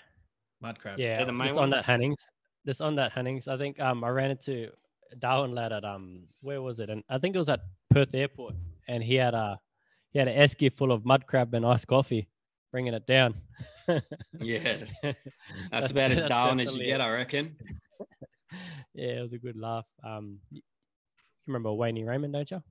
Mud 0.59 0.79
crab. 0.79 0.97
Yeah, 0.97 1.17
They're 1.17 1.27
the 1.27 1.31
main 1.33 1.50
just 1.50 1.59
on 1.59 1.69
that 1.69 1.75
ones? 1.77 1.86
Hannings. 1.86 2.25
Just 2.65 2.81
on 2.81 2.95
that 2.95 3.12
Hannings, 3.12 3.47
I 3.47 3.57
think 3.57 3.79
um 3.79 4.03
I 4.03 4.09
ran 4.09 4.31
into 4.31 4.69
a 5.12 5.15
Darwin 5.15 5.53
lad 5.53 5.71
at 5.71 5.86
um 5.86 6.24
where 6.41 6.62
was 6.62 6.79
it? 6.79 6.89
And 6.89 7.03
I 7.09 7.19
think 7.19 7.36
it 7.36 7.39
was 7.39 7.50
at 7.50 7.62
Perth 7.91 8.13
Airport, 8.15 8.55
and 8.88 9.03
he 9.03 9.15
had 9.15 9.33
a 9.33 9.59
he 10.12 10.19
had 10.19 10.27
an 10.27 10.38
esky 10.38 10.75
full 10.75 10.91
of 10.91 11.05
mud 11.05 11.27
crab 11.27 11.53
and 11.53 11.65
iced 11.65 11.88
coffee, 11.88 12.27
bringing 12.71 12.93
it 12.93 13.05
down. 13.05 13.36
Yeah, 14.39 14.77
that's 15.71 15.91
about 15.91 16.12
as 16.12 16.24
Darwin 16.27 16.59
as 16.59 16.75
you 16.75 16.83
get. 16.83 17.01
I 17.01 17.09
reckon. 17.12 17.55
yeah, 18.93 19.19
it 19.19 19.21
was 19.21 19.33
a 19.33 19.38
good 19.38 19.57
laugh. 19.57 19.86
Um, 20.03 20.39
you 20.51 20.62
remember 21.45 21.71
Wayne 21.71 22.03
Raymond, 22.03 22.33
don't 22.33 22.50
you? 22.50 22.63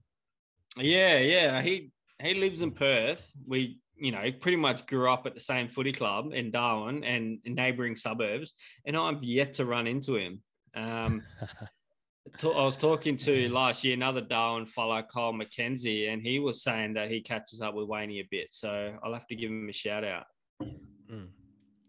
Yeah, 0.77 1.19
yeah. 1.19 1.63
He 1.63 1.93
he 2.21 2.35
lives 2.35 2.61
in 2.63 2.73
Perth. 2.73 3.33
We, 3.47 3.79
you 3.99 4.13
know, 4.13 4.31
pretty 4.41 4.57
much 4.57 4.87
grew 4.87 5.11
up 5.11 5.27
at 5.27 5.35
the 5.35 5.41
same 5.41 5.69
footy 5.69 5.93
club 5.93 6.33
in 6.33 6.51
Darwin 6.51 7.05
and 7.05 7.39
in 7.45 7.55
neighbouring 7.55 7.97
suburbs, 7.97 8.53
and 8.85 8.97
I've 8.97 9.23
yet 9.23 9.55
to 9.55 9.65
run 9.65 9.87
into 9.87 10.17
him. 10.17 10.43
Um, 10.75 11.23
I 12.43 12.65
was 12.65 12.77
talking 12.77 13.17
to 13.19 13.49
last 13.49 13.85
year 13.85 13.95
another 13.95 14.21
Darwin 14.21 14.67
fellow, 14.67 15.03
Kyle 15.03 15.33
McKenzie, 15.33 16.13
and 16.13 16.21
he 16.21 16.39
was 16.39 16.63
saying 16.63 16.95
that 16.95 17.11
he 17.11 17.21
catches 17.21 17.63
up 17.63 17.75
with 17.75 17.89
Wayne 17.89 18.11
a 18.11 18.29
bit. 18.31 18.49
So 18.51 18.97
I'll 19.03 19.15
have 19.15 19.27
to 19.29 19.37
give 19.37 19.51
him 19.51 19.69
a 19.69 19.73
shout 19.73 20.05
out. 20.05 20.25
Mm. 20.63 21.29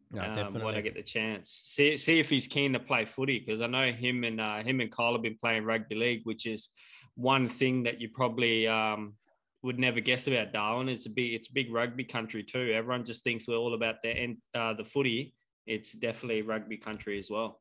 No, 0.09 0.21
um, 0.21 0.53
when 0.53 0.75
I 0.75 0.81
get 0.81 0.95
the 0.95 1.03
chance, 1.03 1.61
see 1.65 1.97
see 1.97 2.19
if 2.19 2.29
he's 2.29 2.47
keen 2.47 2.71
to 2.73 2.79
play 2.79 3.03
footy 3.03 3.39
because 3.39 3.61
I 3.61 3.67
know 3.67 3.91
him 3.91 4.23
and 4.23 4.39
uh, 4.39 4.63
him 4.63 4.79
and 4.79 4.89
Kyle 4.89 5.11
have 5.11 5.21
been 5.21 5.37
playing 5.37 5.65
rugby 5.65 5.95
league, 5.95 6.21
which 6.23 6.45
is 6.45 6.69
one 7.15 7.49
thing 7.49 7.83
that 7.83 7.99
you 7.99 8.09
probably 8.13 8.67
um, 8.67 9.15
would 9.63 9.79
never 9.79 9.99
guess 9.99 10.27
about 10.27 10.53
Darwin. 10.53 10.89
It's 10.89 11.05
a 11.05 11.09
big 11.09 11.33
it's 11.33 11.49
a 11.49 11.53
big 11.53 11.73
rugby 11.73 12.03
country 12.03 12.43
too. 12.43 12.71
Everyone 12.73 13.03
just 13.03 13.23
thinks 13.23 13.47
we're 13.47 13.55
all 13.55 13.73
about 13.73 14.01
the 14.03 14.09
end 14.09 14.37
uh, 14.53 14.73
the 14.73 14.85
footy. 14.85 15.33
It's 15.65 15.93
definitely 15.93 16.41
rugby 16.43 16.77
country 16.77 17.19
as 17.19 17.29
well. 17.29 17.59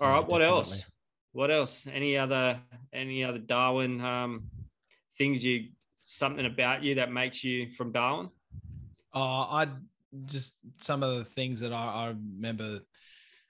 All 0.00 0.10
right, 0.10 0.26
what 0.26 0.42
else? 0.42 0.84
What 1.32 1.50
else? 1.50 1.86
Any 1.92 2.16
other 2.16 2.60
any 2.92 3.24
other 3.24 3.38
Darwin 3.38 4.00
um, 4.00 4.44
things 5.16 5.44
you 5.44 5.68
something 6.04 6.46
about 6.46 6.82
you 6.82 6.96
that 6.96 7.10
makes 7.10 7.42
you 7.42 7.70
from 7.70 7.92
Darwin? 7.92 8.30
Uh, 9.14 9.18
I 9.18 9.68
just 10.26 10.54
some 10.80 11.02
of 11.02 11.18
the 11.18 11.24
things 11.24 11.60
that 11.60 11.72
I, 11.72 11.84
I 11.84 12.06
remember 12.08 12.80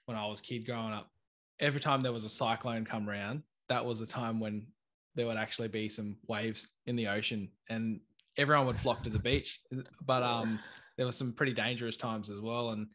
when 0.05 0.17
I 0.17 0.25
was 0.25 0.41
kid 0.41 0.65
growing 0.65 0.93
up. 0.93 1.11
Every 1.59 1.79
time 1.79 2.01
there 2.01 2.11
was 2.11 2.23
a 2.23 2.29
cyclone 2.29 2.85
come 2.85 3.09
around, 3.09 3.43
that 3.69 3.85
was 3.85 4.01
a 4.01 4.05
time 4.05 4.39
when 4.39 4.67
there 5.15 5.25
would 5.25 5.37
actually 5.37 5.67
be 5.67 5.89
some 5.89 6.17
waves 6.27 6.69
in 6.85 6.95
the 6.95 7.07
ocean, 7.07 7.49
and 7.69 7.99
everyone 8.37 8.67
would 8.67 8.79
flock 8.79 9.03
to 9.03 9.09
the 9.09 9.19
beach. 9.19 9.59
But 10.05 10.23
um, 10.23 10.59
there 10.97 11.05
were 11.05 11.11
some 11.11 11.33
pretty 11.33 11.53
dangerous 11.53 11.97
times 11.97 12.29
as 12.29 12.41
well, 12.41 12.71
and 12.71 12.87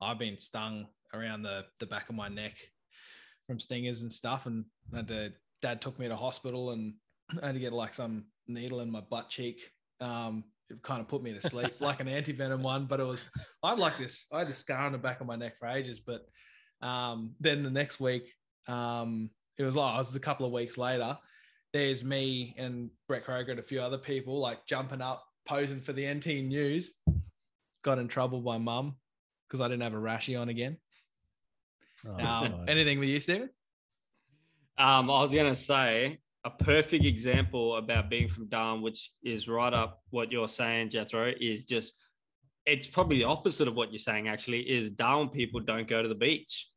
I've 0.00 0.18
been 0.18 0.38
stung 0.38 0.86
around 1.14 1.42
the 1.42 1.64
the 1.80 1.86
back 1.86 2.08
of 2.08 2.14
my 2.14 2.28
neck 2.28 2.54
from 3.48 3.58
stingers 3.58 4.02
and 4.02 4.12
stuff. 4.12 4.46
And 4.46 4.64
to, 5.08 5.32
dad 5.60 5.80
took 5.80 5.98
me 5.98 6.06
to 6.06 6.14
hospital 6.14 6.70
and 6.70 6.94
I 7.42 7.46
had 7.46 7.54
to 7.54 7.60
get 7.60 7.72
like 7.72 7.94
some 7.94 8.26
needle 8.46 8.80
in 8.80 8.90
my 8.90 9.00
butt 9.00 9.28
cheek. 9.28 9.60
Um, 10.00 10.44
it 10.70 10.82
kind 10.82 11.00
of 11.00 11.08
put 11.08 11.22
me 11.22 11.32
to 11.32 11.48
sleep 11.48 11.72
like 11.80 12.00
an 12.00 12.08
anti-venom 12.08 12.62
one, 12.62 12.86
but 12.86 13.00
it 13.00 13.04
was, 13.04 13.24
I 13.62 13.74
like 13.74 13.98
this, 13.98 14.26
I 14.32 14.40
had 14.40 14.48
a 14.48 14.52
scar 14.52 14.86
on 14.86 14.92
the 14.92 14.98
back 14.98 15.20
of 15.20 15.26
my 15.26 15.34
neck 15.34 15.56
for 15.56 15.66
ages, 15.66 15.98
but 15.98 16.26
um, 16.86 17.34
then 17.40 17.62
the 17.62 17.70
next 17.70 17.98
week, 17.98 18.32
um, 18.68 19.30
it 19.56 19.64
was 19.64 19.74
like, 19.74 19.94
it 19.94 19.98
was 19.98 20.14
a 20.14 20.20
couple 20.20 20.46
of 20.46 20.52
weeks 20.52 20.78
later, 20.78 21.18
there's 21.72 22.04
me 22.04 22.54
and 22.58 22.90
Brett 23.06 23.26
Kroger 23.26 23.50
and 23.50 23.58
a 23.58 23.62
few 23.62 23.80
other 23.80 23.98
people 23.98 24.38
like 24.40 24.66
jumping 24.66 25.02
up, 25.02 25.24
posing 25.46 25.80
for 25.80 25.92
the 25.92 26.12
NT 26.12 26.26
news, 26.44 26.94
got 27.82 27.98
in 27.98 28.08
trouble 28.08 28.40
by 28.40 28.58
mum 28.58 28.96
because 29.46 29.60
I 29.60 29.68
didn't 29.68 29.82
have 29.82 29.94
a 29.94 29.98
rashy 29.98 30.40
on 30.40 30.48
again. 30.48 30.76
Oh, 32.06 32.24
um, 32.24 32.64
anything 32.68 32.98
with 32.98 33.08
you, 33.08 33.20
Stephen? 33.20 33.50
Um, 34.78 35.10
I 35.10 35.20
was 35.20 35.32
going 35.32 35.48
to 35.48 35.56
say 35.56 36.20
a 36.44 36.50
perfect 36.50 37.04
example 37.04 37.76
about 37.76 38.08
being 38.08 38.28
from 38.28 38.46
Darwin, 38.48 38.82
which 38.82 39.10
is 39.24 39.48
right 39.48 39.74
up 39.74 40.02
what 40.10 40.30
you're 40.30 40.48
saying, 40.48 40.90
Jethro, 40.90 41.32
is 41.40 41.64
just 41.64 41.94
it's 42.64 42.86
probably 42.86 43.18
the 43.18 43.24
opposite 43.24 43.66
of 43.66 43.74
what 43.74 43.90
you're 43.90 43.98
saying. 43.98 44.28
Actually, 44.28 44.60
is 44.60 44.90
Darwin 44.90 45.30
people 45.30 45.60
don't 45.60 45.88
go 45.88 46.02
to 46.02 46.08
the 46.08 46.14
beach, 46.14 46.68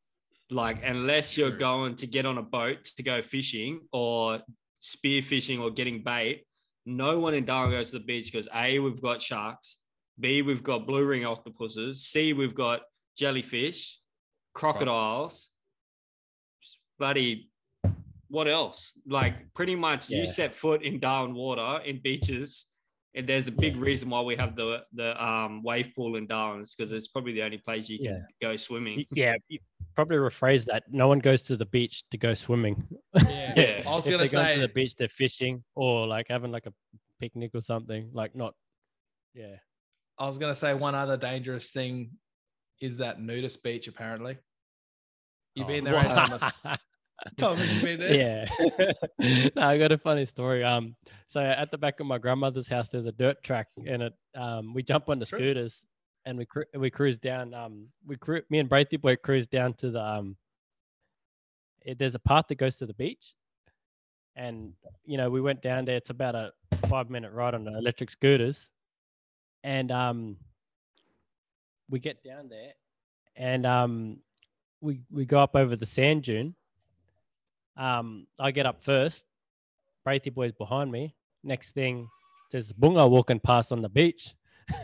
like 0.50 0.82
unless 0.84 1.38
you're 1.38 1.56
going 1.56 1.96
to 1.96 2.08
get 2.08 2.26
on 2.26 2.38
a 2.38 2.42
boat 2.42 2.86
to 2.98 3.04
go 3.04 3.22
fishing 3.22 3.82
or 3.92 4.40
spear 4.82 5.22
fishing 5.22 5.60
or 5.60 5.72
getting 5.72 6.04
bait. 6.04 6.44
No 6.86 7.20
one 7.20 7.34
in 7.34 7.46
Darwin 7.46 7.72
goes 7.72 7.92
to 7.92 8.00
the 8.00 8.06
beach 8.06 8.32
because 8.32 8.50
a 8.54 8.80
we've 8.80 9.02
got 9.02 9.22
sharks, 9.22 9.80
b 10.20 10.42
we've 10.42 10.64
got 10.64 10.88
blue 10.88 11.06
ring 11.06 11.26
octopuses, 11.26 12.06
c 12.06 12.34
we've 12.34 12.56
got 12.56 12.82
jellyfish, 13.18 14.00
crocodiles, 14.54 15.50
buddy. 17.00 17.50
What 18.30 18.48
else? 18.48 18.94
Like 19.06 19.54
pretty 19.54 19.76
much, 19.76 20.10
yeah. 20.10 20.20
you 20.20 20.26
set 20.26 20.56
foot 20.56 20.84
in 20.84 21.00
Darwin 21.00 21.36
water 21.36 21.84
in 21.84 22.00
beaches, 22.02 22.66
and 23.14 23.28
there's 23.28 23.48
a 23.48 23.52
big 23.52 23.76
yeah. 23.76 23.84
reason 23.84 24.10
why 24.10 24.22
we 24.22 24.36
have 24.38 24.56
the 24.56 24.80
the 24.94 25.24
um, 25.24 25.62
wave 25.64 25.92
pool 25.96 26.16
in 26.16 26.28
Darwin 26.28 26.66
because 26.76 26.92
it's 26.92 27.10
probably 27.10 27.34
the 27.34 27.44
only 27.44 27.58
place 27.58 27.90
you 27.90 28.00
can 28.00 28.26
yeah. 28.42 28.50
go 28.50 28.56
swimming. 28.56 29.06
Yeah, 29.14 29.36
probably 29.96 30.18
rephrase 30.18 30.66
that. 30.66 30.84
No 30.90 31.08
one 31.08 31.20
goes 31.20 31.42
to 31.44 31.58
the 31.58 31.66
beach 31.66 32.04
to 32.12 32.18
go 32.18 32.34
swimming. 32.34 32.84
Yeah, 33.16 33.54
yeah. 33.58 33.84
I 33.86 33.96
was 33.96 34.08
if 34.08 34.14
gonna 34.14 34.28
say 34.28 34.56
to 34.56 34.62
the 34.62 34.68
beach, 34.68 34.96
they're 34.96 35.08
fishing 35.08 35.64
or 35.76 36.08
like 36.08 36.28
having 36.30 36.52
like 36.52 36.66
a 36.66 36.74
picnic 37.20 37.52
or 37.54 37.62
something. 37.62 38.10
Like 38.14 38.36
not, 38.36 38.54
yeah. 39.34 39.56
I 40.18 40.26
was 40.26 40.38
gonna 40.38 40.56
say 40.56 40.74
one 40.74 40.96
other 40.96 41.18
dangerous 41.18 41.72
thing 41.72 42.12
is 42.80 42.98
that 42.98 43.22
nudist 43.22 43.64
beach. 43.64 43.88
Apparently, 43.88 44.38
you've 45.56 45.66
oh, 45.66 45.68
been 45.68 45.84
there, 45.84 45.94
right, 45.94 46.08
Thomas. 46.08 46.60
Thomas, 47.38 47.72
you've 47.72 47.84
been 47.84 48.00
there. 48.00 48.48
Yeah. 49.20 49.50
no, 49.56 49.62
I 49.62 49.78
got 49.78 49.92
a 49.92 49.98
funny 49.98 50.26
story. 50.26 50.64
Um, 50.64 50.96
so 51.28 51.42
at 51.42 51.70
the 51.70 51.78
back 51.78 52.00
of 52.00 52.08
my 52.08 52.18
grandmother's 52.18 52.68
house, 52.68 52.90
there's 52.90 53.06
a 53.06 53.12
dirt 53.12 53.44
track, 53.44 53.68
and 53.86 54.04
it 54.04 54.14
um, 54.36 54.74
we 54.74 54.84
jump 54.84 55.10
on 55.10 55.20
the 55.20 55.26
scooters 55.26 55.86
and 56.26 56.38
we 56.38 56.46
cru- 56.46 56.66
we 56.76 56.90
cruise 56.90 57.18
down. 57.18 57.54
Um, 57.54 57.88
we 58.06 58.16
cru- 58.18 58.44
me 58.50 58.60
and 58.60 58.70
Braithy 58.70 59.00
boy 59.00 59.16
cruise 59.16 59.48
down 59.48 59.74
to 59.76 59.92
the 59.92 60.02
um. 60.04 60.36
It, 61.84 61.98
there's 61.98 62.16
a 62.16 62.20
path 62.20 62.46
that 62.50 62.56
goes 62.56 62.76
to 62.78 62.86
the 62.86 62.94
beach, 62.94 63.34
and 64.36 64.74
you 65.06 65.18
know 65.18 65.30
we 65.30 65.42
went 65.42 65.62
down 65.62 65.86
there. 65.86 65.98
It's 65.98 66.12
about 66.12 66.36
a 66.36 66.54
five 66.88 67.10
minute 67.10 67.32
ride 67.34 67.56
on 67.56 67.64
the 67.64 67.78
electric 67.78 68.12
scooters, 68.12 68.70
and 69.64 69.92
um 69.92 70.38
we 71.90 72.00
get 72.00 72.24
down 72.24 72.48
there 72.50 72.74
and 73.36 73.66
um, 73.66 74.18
we 74.82 75.02
we 75.12 75.26
go 75.26 75.40
up 75.40 75.56
over 75.56 75.76
the 75.76 75.86
sand 75.86 76.24
dune. 76.24 76.56
Um, 77.78 78.28
I 78.40 78.52
get 78.52 78.66
up 78.66 78.82
first. 78.84 79.24
Braithy 80.06 80.34
boy's 80.34 80.52
behind 80.52 80.92
me. 80.92 81.16
Next 81.44 81.72
thing, 81.72 82.08
there's 82.52 82.74
Bunga 82.74 83.10
walking 83.10 83.40
past 83.40 83.72
on 83.72 83.82
the 83.82 83.90
beach, 83.90 84.34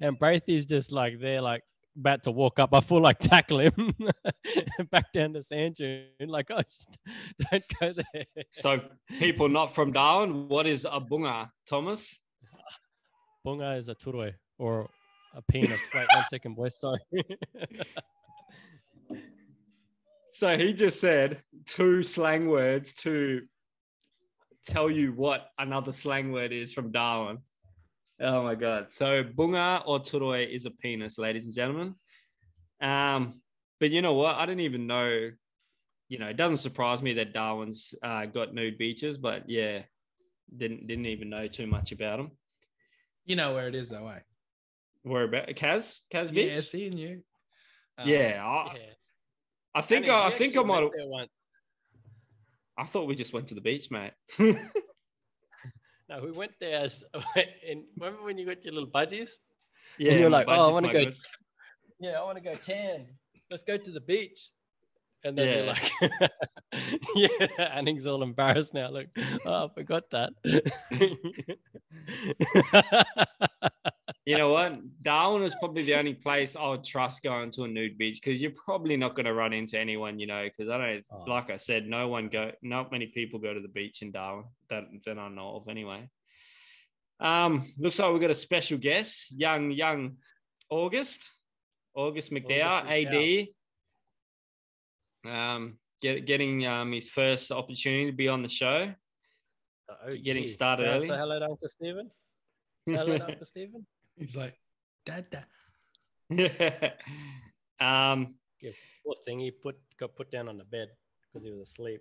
and 0.00 0.18
Braithy's 0.18 0.66
just 0.66 0.92
like 0.92 1.20
there, 1.20 1.40
like 1.40 1.62
about 1.98 2.22
to 2.24 2.30
walk 2.30 2.58
up. 2.58 2.70
I 2.72 2.80
feel 2.80 3.00
like 3.00 3.18
tackle 3.20 3.60
him 3.60 3.94
back 4.90 5.12
down 5.12 5.32
the 5.32 5.42
sand 5.42 5.76
dune. 5.76 6.06
Like, 6.20 6.50
oh, 6.50 6.62
don't 7.50 7.64
go 7.80 7.92
there. 8.14 8.24
So, 8.50 8.80
people 9.18 9.48
not 9.48 9.74
from 9.74 9.92
Darwin, 9.92 10.48
what 10.48 10.66
is 10.66 10.84
a 10.84 11.00
bunga, 11.00 11.50
Thomas? 11.66 12.18
Bunga 13.46 13.78
is 13.78 13.88
a 13.88 13.94
turoi 13.94 14.32
or 14.58 14.88
a 15.34 15.42
penis. 15.42 15.80
Wait 15.94 16.06
one 16.14 16.24
second, 16.30 16.54
boys. 16.54 16.78
Sorry. 16.78 17.00
so 20.32 20.56
he 20.56 20.72
just 20.72 21.00
said 21.00 21.42
two 21.66 22.02
slang 22.02 22.48
words 22.48 22.92
to 22.92 23.42
tell 24.64 24.90
you 24.90 25.12
what 25.12 25.48
another 25.58 25.92
slang 25.92 26.30
word 26.30 26.52
is 26.52 26.72
from 26.72 26.92
Darwin. 26.92 27.38
Oh 28.20 28.42
my 28.42 28.54
god! 28.54 28.90
So 28.90 29.24
bunga 29.24 29.82
or 29.86 30.00
turoi 30.00 30.48
is 30.48 30.66
a 30.66 30.70
penis, 30.70 31.18
ladies 31.18 31.44
and 31.44 31.54
gentlemen. 31.54 31.94
Um, 32.80 33.40
but 33.80 33.90
you 33.90 34.02
know 34.02 34.14
what? 34.14 34.36
I 34.36 34.46
didn't 34.46 34.60
even 34.60 34.86
know. 34.86 35.30
You 36.08 36.18
know, 36.18 36.26
it 36.26 36.36
doesn't 36.36 36.58
surprise 36.58 37.02
me 37.02 37.14
that 37.14 37.32
Darwin's 37.32 37.94
uh, 38.02 38.26
got 38.26 38.54
nude 38.54 38.76
beaches, 38.76 39.16
but 39.16 39.48
yeah, 39.48 39.82
didn't 40.56 40.86
didn't 40.86 41.06
even 41.06 41.30
know 41.30 41.46
too 41.46 41.66
much 41.66 41.92
about 41.92 42.18
them. 42.18 42.32
You 43.24 43.36
know 43.36 43.54
where 43.54 43.68
it 43.68 43.74
is, 43.74 43.88
though, 43.88 44.08
eh? 44.08 44.18
Where 45.04 45.24
about 45.24 45.48
Kaz? 45.48 46.00
Kaz 46.12 46.32
Beach? 46.32 46.52
Yeah, 46.52 46.60
seeing 46.60 46.96
you. 46.96 47.22
Um, 47.98 48.08
yeah, 48.08 48.42
I, 48.44 48.74
yeah, 48.74 48.80
I 49.74 49.80
think 49.80 50.08
I, 50.08 50.26
I 50.26 50.30
think 50.30 50.56
I 50.56 50.62
might. 50.62 50.90
I 52.76 52.84
thought 52.84 53.06
we 53.06 53.14
just 53.14 53.32
went 53.32 53.48
to 53.48 53.54
the 53.54 53.60
beach, 53.60 53.90
mate. 53.90 54.12
no, 56.08 56.20
we 56.22 56.32
went 56.32 56.52
there. 56.60 56.80
As, 56.80 57.04
and 57.68 57.84
remember 57.98 58.22
when 58.22 58.38
you 58.38 58.46
got 58.46 58.64
your 58.64 58.74
little 58.74 58.90
budgies? 58.90 59.32
Yeah, 59.98 60.12
and 60.12 60.20
you're 60.20 60.30
like, 60.30 60.46
oh, 60.48 60.70
I 60.70 60.72
want 60.72 60.86
to 60.86 60.92
go. 60.92 61.10
Yeah, 62.00 62.20
I 62.20 62.24
want 62.24 62.38
to 62.38 62.42
go 62.42 62.54
tan. 62.54 63.06
Let's 63.50 63.62
go 63.62 63.76
to 63.76 63.90
the 63.90 64.00
beach. 64.00 64.50
And 65.24 65.38
then 65.38 65.46
yeah. 65.46 65.56
you're 65.56 65.66
like, 65.66 66.30
yeah, 67.58 67.64
Anning's 67.76 68.06
all 68.06 68.22
embarrassed 68.24 68.74
now. 68.74 68.90
Look, 68.90 69.06
oh, 69.46 69.66
I 69.66 69.68
forgot 69.72 70.10
that. 70.10 70.32
you 74.24 74.36
know 74.36 74.52
what? 74.52 74.80
Darwin 75.02 75.42
is 75.42 75.54
probably 75.56 75.84
the 75.84 75.94
only 75.94 76.14
place 76.14 76.56
I 76.56 76.68
would 76.68 76.84
trust 76.84 77.22
going 77.22 77.50
to 77.52 77.64
a 77.64 77.68
nude 77.68 77.98
beach 77.98 78.20
because 78.22 78.40
you're 78.40 78.52
probably 78.52 78.96
not 78.96 79.14
going 79.14 79.26
to 79.26 79.34
run 79.34 79.52
into 79.52 79.78
anyone, 79.78 80.18
you 80.18 80.26
know. 80.26 80.44
Because 80.44 80.70
I 80.70 80.78
don't, 80.78 81.04
oh. 81.10 81.24
like 81.26 81.50
I 81.50 81.56
said, 81.56 81.86
no 81.86 82.08
one 82.08 82.28
go, 82.28 82.52
not 82.62 82.92
many 82.92 83.06
people 83.06 83.38
go 83.38 83.52
to 83.52 83.60
the 83.60 83.68
beach 83.68 84.02
in 84.02 84.12
Darwin 84.12 84.44
that 84.70 84.84
that 85.04 85.18
I 85.18 85.28
know 85.28 85.56
of, 85.56 85.68
anyway. 85.68 86.08
Um, 87.20 87.72
looks 87.78 87.98
like 87.98 88.12
we've 88.12 88.20
got 88.20 88.30
a 88.30 88.34
special 88.34 88.78
guest, 88.78 89.32
young 89.32 89.70
young 89.70 90.16
August, 90.70 91.30
August 91.94 92.32
McDowell, 92.32 92.84
August 92.84 93.48
AD. 95.24 95.32
Um, 95.32 95.78
get, 96.00 96.26
getting 96.26 96.66
um 96.66 96.92
his 96.92 97.08
first 97.08 97.52
opportunity 97.52 98.06
to 98.06 98.16
be 98.16 98.28
on 98.28 98.42
the 98.42 98.48
show. 98.48 98.92
Oh, 99.88 100.16
getting 100.22 100.46
started 100.46 100.86
early. 100.86 101.06
Say 101.06 101.16
hello 101.16 101.38
to 101.38 101.44
Uncle 101.44 101.68
Stephen. 101.68 102.10
Say 102.88 102.94
hello 102.94 103.18
to 103.18 103.24
Uncle 103.28 103.46
Stephen. 103.46 103.86
He's 104.16 104.36
like, 104.36 104.56
Dada. 105.04 105.46
Yeah. 106.30 106.90
um. 107.80 108.34
Yeah, 108.60 108.70
poor 109.04 109.16
thing. 109.24 109.40
He 109.40 109.50
put 109.50 109.76
got 109.98 110.14
put 110.14 110.30
down 110.30 110.48
on 110.48 110.56
the 110.58 110.64
bed. 110.64 110.88
because 111.32 111.44
he 111.44 111.52
was 111.52 111.68
asleep 111.68 112.00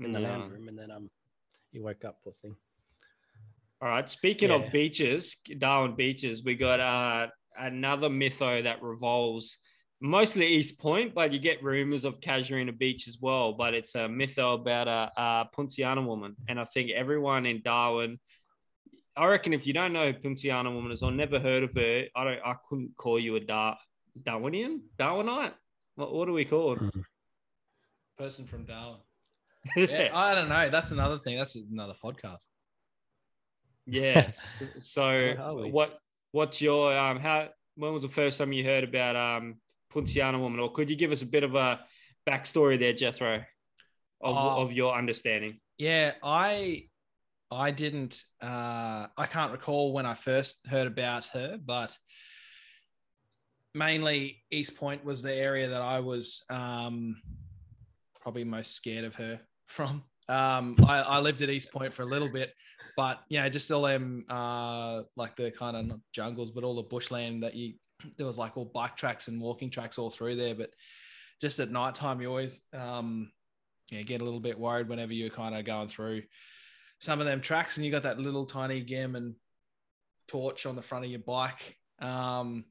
in 0.00 0.10
the 0.12 0.18
lounge 0.18 0.50
room, 0.50 0.68
and 0.68 0.78
then 0.78 0.90
um, 0.90 1.08
he 1.70 1.78
woke 1.80 2.04
up. 2.04 2.18
Poor 2.24 2.32
thing. 2.32 2.56
All 3.80 3.88
right. 3.88 4.08
Speaking 4.08 4.50
Yeah. 4.50 4.56
of 4.56 4.72
beaches, 4.72 5.36
Darwin 5.58 5.94
beaches, 5.94 6.42
we 6.42 6.54
got 6.56 6.80
uh, 6.80 7.28
another 7.58 8.08
mytho 8.08 8.62
that 8.64 8.82
revolves 8.82 9.58
mostly 10.00 10.46
East 10.48 10.80
Point, 10.80 11.14
but 11.14 11.32
you 11.32 11.38
get 11.38 11.62
rumors 11.62 12.04
of 12.04 12.20
Casuarina 12.20 12.72
Beach 12.76 13.06
as 13.06 13.18
well. 13.20 13.52
But 13.52 13.74
it's 13.74 13.94
a 13.94 14.08
mytho 14.08 14.54
about 14.60 14.88
a, 14.88 15.12
a 15.16 15.48
Puntiana 15.56 16.04
woman, 16.04 16.34
and 16.48 16.58
I 16.58 16.64
think 16.64 16.90
everyone 16.90 17.46
in 17.46 17.62
Darwin. 17.62 18.18
I 19.16 19.26
reckon 19.26 19.52
if 19.52 19.66
you 19.66 19.72
don't 19.72 19.92
know 19.92 20.10
who 20.10 20.18
Puntiana 20.18 20.74
woman 20.74 20.90
is 20.92 21.02
or 21.02 21.12
never 21.12 21.38
heard 21.38 21.62
of 21.62 21.74
her, 21.74 22.04
I 22.16 22.24
don't. 22.24 22.40
I 22.44 22.54
couldn't 22.68 22.96
call 22.96 23.18
you 23.18 23.36
a 23.36 23.40
Dar- 23.40 23.78
Darwinian, 24.20 24.82
Darwinite. 24.98 25.52
What, 25.94 26.12
what 26.12 26.26
do 26.26 26.32
we 26.32 26.44
call 26.44 26.72
it? 26.74 26.80
Person 28.18 28.46
from 28.46 28.64
Darwin. 28.64 29.00
Yeah, 29.76 30.10
I 30.12 30.34
don't 30.34 30.48
know. 30.50 30.68
That's 30.68 30.90
another 30.90 31.18
thing. 31.18 31.38
That's 31.38 31.56
another 31.56 31.94
podcast. 32.02 32.44
Yes. 33.86 34.62
So 34.78 35.02
Where 35.06 35.36
what 35.68 35.98
what's 36.32 36.60
your 36.60 36.96
um 36.96 37.18
how 37.18 37.48
when 37.76 37.92
was 37.92 38.02
the 38.02 38.08
first 38.08 38.38
time 38.38 38.52
you 38.52 38.64
heard 38.64 38.84
about 38.84 39.16
um 39.16 39.56
Puntiana 39.92 40.38
woman 40.40 40.60
or 40.60 40.72
could 40.72 40.90
you 40.90 40.96
give 40.96 41.12
us 41.12 41.22
a 41.22 41.26
bit 41.26 41.44
of 41.44 41.54
a 41.54 41.80
backstory 42.28 42.78
there, 42.78 42.92
Jethro, 42.92 43.36
of, 43.36 44.36
Oh. 44.36 44.62
of 44.62 44.72
your 44.72 44.94
understanding? 44.94 45.60
Yeah, 45.78 46.12
I 46.22 46.88
I 47.50 47.70
didn't 47.70 48.22
uh 48.42 49.06
I 49.16 49.26
can't 49.26 49.52
recall 49.52 49.92
when 49.92 50.06
I 50.06 50.14
first 50.14 50.66
heard 50.66 50.86
about 50.86 51.26
her, 51.26 51.58
but 51.64 51.96
mainly 53.74 54.42
East 54.50 54.76
Point 54.76 55.04
was 55.04 55.22
the 55.22 55.34
area 55.34 55.68
that 55.68 55.82
I 55.82 56.00
was 56.00 56.42
um 56.50 57.20
probably 58.20 58.44
most 58.44 58.72
scared 58.72 59.04
of 59.04 59.14
her 59.16 59.40
from. 59.66 60.04
Um 60.28 60.76
I, 60.86 61.00
I 61.00 61.18
lived 61.20 61.42
at 61.42 61.50
East 61.50 61.70
Point 61.70 61.92
for 61.92 62.02
a 62.02 62.06
little 62.06 62.30
bit, 62.30 62.54
but 62.96 63.20
yeah, 63.28 63.48
just 63.48 63.70
all 63.70 63.82
them 63.82 64.24
uh 64.28 65.02
like 65.16 65.36
the 65.36 65.50
kind 65.50 65.76
of 65.76 66.00
jungles, 66.12 66.50
but 66.50 66.64
all 66.64 66.76
the 66.76 66.82
bushland 66.82 67.42
that 67.42 67.54
you 67.54 67.74
there 68.16 68.26
was 68.26 68.38
like 68.38 68.56
all 68.56 68.70
bike 68.74 68.96
tracks 68.96 69.28
and 69.28 69.40
walking 69.40 69.70
tracks 69.70 69.98
all 69.98 70.10
through 70.10 70.36
there, 70.36 70.54
but 70.54 70.70
just 71.40 71.58
at 71.58 71.70
night 71.70 71.94
time 71.94 72.20
you 72.20 72.28
always 72.28 72.62
um 72.72 73.30
yeah, 73.90 74.02
get 74.02 74.22
a 74.22 74.24
little 74.24 74.40
bit 74.40 74.58
worried 74.58 74.88
whenever 74.88 75.12
you're 75.12 75.28
kind 75.28 75.54
of 75.54 75.64
going 75.66 75.88
through 75.88 76.22
some 77.00 77.20
of 77.20 77.26
them 77.26 77.40
tracks 77.40 77.76
and 77.76 77.84
you 77.84 77.92
got 77.92 78.04
that 78.04 78.18
little 78.18 78.46
tiny 78.46 78.80
gammon 78.80 79.36
torch 80.28 80.66
on 80.66 80.76
the 80.76 80.82
front 80.82 81.04
of 81.04 81.10
your 81.10 81.20
bike. 81.20 81.76
Um, 81.98 82.64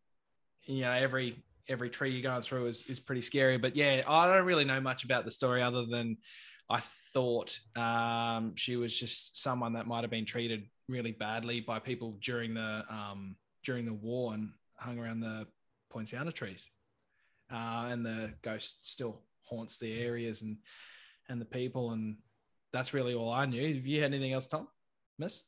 you 0.66 0.82
know, 0.82 0.92
every 0.92 1.44
every 1.70 1.90
tree 1.90 2.12
you're 2.12 2.22
going 2.22 2.42
through 2.42 2.68
is, 2.68 2.84
is 2.88 3.00
pretty 3.00 3.22
scary. 3.22 3.58
But 3.58 3.76
yeah, 3.76 4.04
I 4.08 4.28
don't 4.28 4.46
really 4.46 4.66
know 4.66 4.82
much 4.82 5.04
about 5.04 5.26
the 5.26 5.32
story 5.32 5.62
other 5.62 5.86
than 5.86 6.18
I 6.70 6.82
thought 7.14 7.58
um, 7.76 8.56
she 8.56 8.76
was 8.76 8.98
just 8.98 9.42
someone 9.42 9.74
that 9.74 9.88
might 9.88 10.02
have 10.02 10.12
been 10.12 10.26
treated 10.26 10.68
really 10.90 11.12
badly 11.12 11.62
by 11.62 11.80
people 11.80 12.18
during 12.22 12.54
the 12.54 12.84
um, 12.90 13.36
during 13.64 13.86
the 13.86 13.94
war 13.94 14.34
and 14.34 14.50
hung 14.78 15.00
around 15.00 15.20
the 15.22 15.48
Poinciana 15.90 16.32
trees. 16.32 16.70
Uh, 17.52 17.88
and 17.90 18.06
the 18.06 18.34
ghost 18.42 18.90
still 18.90 19.22
haunts 19.44 19.78
the 19.78 20.02
areas 20.02 20.42
and 20.42 20.58
and 21.30 21.40
the 21.40 21.46
people 21.46 21.92
and 21.92 22.18
that's 22.74 22.94
really 22.94 23.14
all 23.14 23.32
I 23.32 23.46
knew. 23.46 23.76
Have 23.76 23.86
you 23.86 24.02
had 24.02 24.12
anything 24.12 24.34
else, 24.34 24.48
Tom? 24.48 24.68
Miss? 25.20 25.44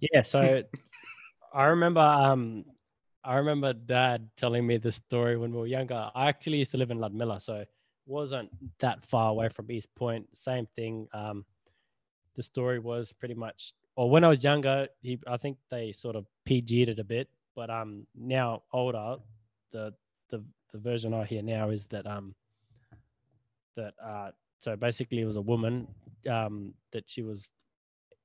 Yeah, 0.00 0.22
so 0.22 0.62
I 1.54 1.64
remember 1.64 2.00
um 2.00 2.64
I 3.22 3.36
remember 3.36 3.72
dad 3.74 4.30
telling 4.36 4.66
me 4.66 4.78
this 4.78 4.96
story 4.96 5.36
when 5.36 5.52
we 5.52 5.58
were 5.58 5.66
younger. 5.66 6.10
I 6.14 6.28
actually 6.28 6.58
used 6.58 6.70
to 6.70 6.78
live 6.78 6.90
in 6.90 6.98
Ludmilla, 6.98 7.40
so 7.40 7.64
wasn't 8.06 8.48
that 8.78 9.04
far 9.04 9.30
away 9.30 9.50
from 9.50 9.70
East 9.70 9.94
Point. 9.94 10.26
Same 10.34 10.66
thing. 10.74 11.06
Um 11.12 11.44
the 12.36 12.42
story 12.42 12.78
was 12.78 13.12
pretty 13.12 13.34
much 13.34 13.74
or 13.96 14.08
when 14.08 14.24
I 14.24 14.28
was 14.28 14.42
younger, 14.42 14.88
he 15.02 15.18
I 15.26 15.36
think 15.36 15.58
they 15.70 15.92
sort 15.92 16.16
of 16.16 16.24
PG'd 16.48 16.88
it 16.88 16.98
a 16.98 17.04
bit, 17.04 17.28
but 17.54 17.68
um 17.68 18.06
now 18.16 18.62
older, 18.72 19.16
the 19.72 19.92
the 20.30 20.42
the 20.72 20.78
version 20.78 21.12
I 21.12 21.24
hear 21.24 21.42
now 21.42 21.70
is 21.70 21.86
that 21.88 22.06
um 22.06 22.34
that 23.76 23.94
uh 24.02 24.30
so 24.58 24.76
basically 24.76 25.20
it 25.20 25.24
was 25.26 25.36
a 25.36 25.40
woman 25.40 25.86
um 26.28 26.74
that 26.92 27.08
she 27.08 27.22
was 27.22 27.50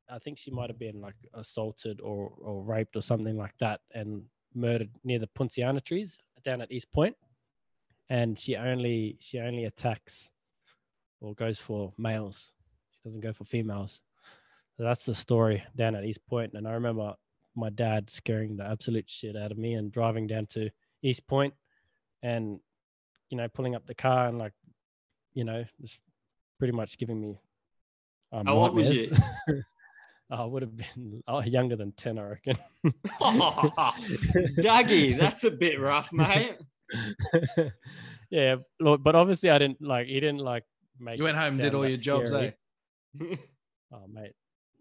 I 0.10 0.20
think 0.20 0.38
she 0.38 0.52
might 0.52 0.70
have 0.70 0.80
been 0.80 1.02
like 1.02 1.16
assaulted 1.34 2.02
or, 2.02 2.32
or 2.40 2.62
raped 2.64 2.96
or 2.96 3.02
something 3.02 3.38
like 3.38 3.58
that 3.60 3.82
and 3.94 4.24
murdered 4.54 4.90
near 5.04 5.20
the 5.20 5.28
Poinciana 5.28 5.82
trees 5.82 6.18
down 6.44 6.62
at 6.62 6.72
East 6.72 6.92
Point. 6.92 7.16
And 8.10 8.38
she 8.38 8.56
only 8.56 9.18
she 9.22 9.40
only 9.40 9.66
attacks 9.66 10.30
or 11.22 11.34
goes 11.34 11.58
for 11.58 11.94
males. 11.98 12.52
She 12.92 13.00
doesn't 13.06 13.22
go 13.22 13.34
for 13.34 13.46
females. 13.46 14.02
So 14.78 14.84
that's 14.84 15.06
the 15.06 15.16
story 15.16 15.64
down 15.76 15.96
at 15.96 16.04
East 16.04 16.26
Point. 16.28 16.54
And 16.54 16.68
I 16.68 16.74
remember 16.74 17.16
my 17.56 17.70
dad 17.70 18.10
scaring 18.10 18.58
the 18.58 18.66
absolute 18.66 19.10
shit 19.10 19.36
out 19.38 19.52
of 19.52 19.58
me 19.58 19.76
and 19.76 19.92
driving 19.92 20.28
down 20.28 20.48
to 20.48 20.70
East 21.02 21.26
Point 21.28 21.54
and 22.24 22.60
you 23.30 23.38
know 23.38 23.48
pulling 23.48 23.76
up 23.76 23.86
the 23.86 23.96
car 23.96 24.28
and 24.28 24.38
like 24.38 24.54
you 25.34 25.44
know 25.44 25.64
just 25.82 26.00
pretty 26.64 26.72
much 26.72 26.98
giving 26.98 27.20
me 27.20 27.38
um, 28.32 28.46
How 28.46 28.54
old 28.54 28.74
was 28.74 28.90
nightmares. 28.90 29.20
I 30.32 30.46
would 30.46 30.62
have 30.62 30.78
been 30.78 31.22
oh, 31.28 31.42
younger 31.42 31.76
than 31.76 31.92
10, 31.92 32.18
I 32.18 32.24
reckon. 32.24 32.56
Dougie, 34.62 35.18
that's 35.18 35.44
a 35.44 35.52
bit 35.52 35.78
rough, 35.78 36.10
mate. 36.14 36.56
yeah, 38.30 38.56
look, 38.80 39.04
but 39.04 39.14
obviously 39.14 39.50
I 39.50 39.58
didn't 39.58 39.82
like, 39.82 40.08
he 40.08 40.22
didn't 40.22 40.38
like 40.38 40.64
make 41.02 41.18
You 41.18 41.26
went 41.26 41.36
home 41.36 41.56
and 41.56 41.60
did 41.60 41.74
all 41.74 41.82
that 41.82 41.90
your 41.90 41.98
jobs, 41.98 42.32
eh? 42.32 42.52
Oh, 43.92 44.08
mate. 44.10 44.32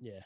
Yeah. 0.00 0.20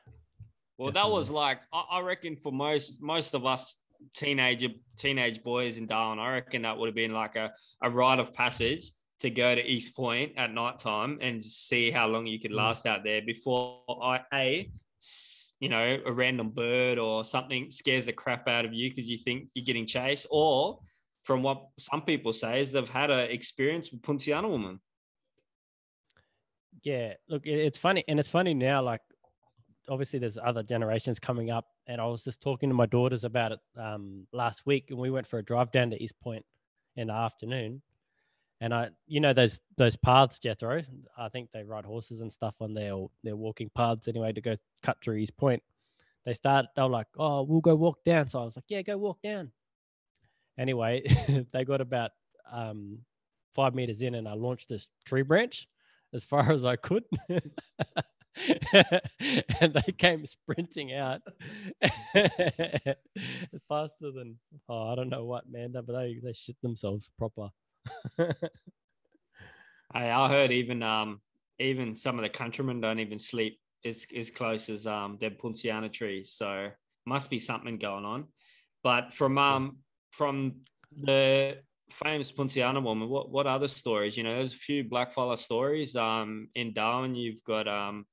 Well, 0.76 0.92
that 0.92 1.08
was 1.10 1.30
like 1.30 1.60
I, 1.72 1.84
I 1.92 2.00
reckon 2.02 2.36
for 2.36 2.52
most 2.52 3.02
most 3.02 3.34
of 3.34 3.46
us 3.46 3.78
teenager 4.14 4.68
teenage 4.98 5.42
boys 5.42 5.78
in 5.78 5.86
Darwin, 5.86 6.18
I 6.18 6.34
reckon 6.34 6.60
that 6.62 6.76
would 6.76 6.88
have 6.88 6.94
been 6.94 7.14
like 7.14 7.34
a, 7.34 7.50
a 7.80 7.88
rite 7.88 8.18
of 8.18 8.34
passage 8.34 8.90
to 9.20 9.30
go 9.30 9.54
to 9.54 9.62
East 9.62 9.96
Point 9.96 10.32
at 10.36 10.52
night 10.52 10.78
time 10.78 11.18
and 11.20 11.42
see 11.42 11.90
how 11.90 12.06
long 12.06 12.26
you 12.26 12.38
could 12.38 12.50
Mm. 12.50 12.56
last 12.56 12.86
out 12.86 13.02
there 13.04 13.22
before 13.22 13.82
I 14.02 14.20
a 14.32 14.70
you 15.60 15.68
know 15.68 15.98
a 16.04 16.12
random 16.12 16.50
bird 16.50 16.98
or 16.98 17.24
something 17.24 17.70
scares 17.70 18.06
the 18.06 18.12
crap 18.12 18.48
out 18.48 18.64
of 18.64 18.72
you 18.72 18.90
because 18.90 19.08
you 19.08 19.18
think 19.18 19.48
you're 19.54 19.64
getting 19.64 19.86
chased, 19.86 20.26
or 20.30 20.80
from 21.22 21.42
what 21.42 21.68
some 21.78 22.02
people 22.02 22.32
say 22.32 22.60
is 22.60 22.72
they've 22.72 22.88
had 22.88 23.10
an 23.10 23.30
experience 23.30 23.90
with 23.90 24.02
Puntiana 24.02 24.48
woman. 24.48 24.80
Yeah. 26.82 27.14
Look, 27.28 27.46
it's 27.46 27.78
funny. 27.78 28.04
And 28.06 28.20
it's 28.20 28.28
funny 28.28 28.54
now, 28.54 28.80
like, 28.80 29.00
obviously 29.88 30.20
there's 30.20 30.38
other 30.38 30.62
generations 30.62 31.18
coming 31.18 31.50
up. 31.50 31.66
And 31.88 32.00
I 32.00 32.06
was 32.06 32.22
just 32.22 32.40
talking 32.40 32.68
to 32.68 32.74
my 32.76 32.86
daughters 32.86 33.24
about 33.24 33.52
it 33.52 33.58
um, 33.76 34.26
last 34.32 34.66
week. 34.66 34.86
And 34.90 34.98
we 34.98 35.10
went 35.10 35.26
for 35.26 35.38
a 35.38 35.44
drive 35.44 35.72
down 35.72 35.90
to 35.90 36.00
East 36.00 36.18
Point 36.20 36.44
in 36.94 37.08
the 37.08 37.12
afternoon. 37.14 37.82
And 38.60 38.72
I, 38.72 38.88
you 39.06 39.20
know, 39.20 39.32
those 39.34 39.60
those 39.76 39.96
paths, 39.96 40.38
Jethro. 40.38 40.82
I 41.18 41.28
think 41.28 41.50
they 41.52 41.62
ride 41.62 41.84
horses 41.84 42.22
and 42.22 42.32
stuff 42.32 42.54
on 42.60 42.74
their 42.74 42.94
their 43.22 43.36
walking 43.36 43.70
paths 43.74 44.08
anyway 44.08 44.32
to 44.32 44.40
go 44.40 44.56
cut 44.82 44.96
through 45.02 45.16
East 45.16 45.36
Point. 45.36 45.62
They 46.24 46.34
start. 46.34 46.66
They 46.74 46.82
were 46.82 46.88
like, 46.88 47.08
"Oh, 47.18 47.42
we'll 47.42 47.60
go 47.60 47.74
walk 47.76 48.02
down." 48.04 48.28
So 48.28 48.40
I 48.40 48.44
was 48.44 48.56
like, 48.56 48.64
"Yeah, 48.68 48.82
go 48.82 48.96
walk 48.96 49.20
down." 49.22 49.52
Anyway, 50.58 51.02
they 51.52 51.64
got 51.64 51.80
about 51.82 52.12
um, 52.50 52.98
five 53.54 53.74
meters 53.74 54.02
in, 54.02 54.14
and 54.14 54.26
I 54.28 54.34
launched 54.34 54.68
this 54.68 54.88
tree 55.04 55.22
branch 55.22 55.68
as 56.14 56.24
far 56.24 56.50
as 56.50 56.64
I 56.64 56.76
could. 56.76 57.04
and 59.60 59.74
they 59.74 59.92
came 59.96 60.26
sprinting 60.26 60.92
out 60.94 61.22
faster 63.68 64.10
than 64.12 64.38
oh 64.68 64.92
I 64.92 64.94
don't 64.94 65.08
know 65.08 65.24
what 65.24 65.50
man, 65.50 65.72
but 65.72 65.86
they 65.86 66.20
they 66.22 66.32
shit 66.32 66.56
themselves 66.62 67.10
proper. 67.18 67.48
Hey, 69.94 70.10
I 70.10 70.28
heard 70.28 70.52
even 70.52 70.82
um 70.82 71.20
even 71.58 71.94
some 71.94 72.18
of 72.18 72.22
the 72.22 72.28
countrymen 72.28 72.80
don't 72.80 72.98
even 72.98 73.18
sleep 73.18 73.58
as 73.84 74.06
as 74.14 74.30
close 74.30 74.68
as 74.68 74.86
um 74.86 75.16
their 75.20 75.30
Poinciana 75.30 75.88
trees. 75.88 76.32
So 76.32 76.68
must 77.06 77.30
be 77.30 77.38
something 77.38 77.78
going 77.78 78.04
on. 78.04 78.24
But 78.82 79.14
from 79.14 79.38
um 79.38 79.78
from 80.12 80.56
the 80.92 81.58
famous 81.90 82.30
Poinciana 82.32 82.80
woman, 82.80 83.08
what 83.08 83.30
what 83.30 83.46
other 83.46 83.68
stories? 83.68 84.16
You 84.16 84.24
know, 84.24 84.34
there's 84.34 84.54
a 84.54 84.58
few 84.58 84.84
blackfella 84.84 85.38
stories. 85.38 85.96
Um 85.96 86.48
in 86.54 86.74
Darwin, 86.74 87.14
you've 87.14 87.42
got 87.44 87.68
um 87.68 88.06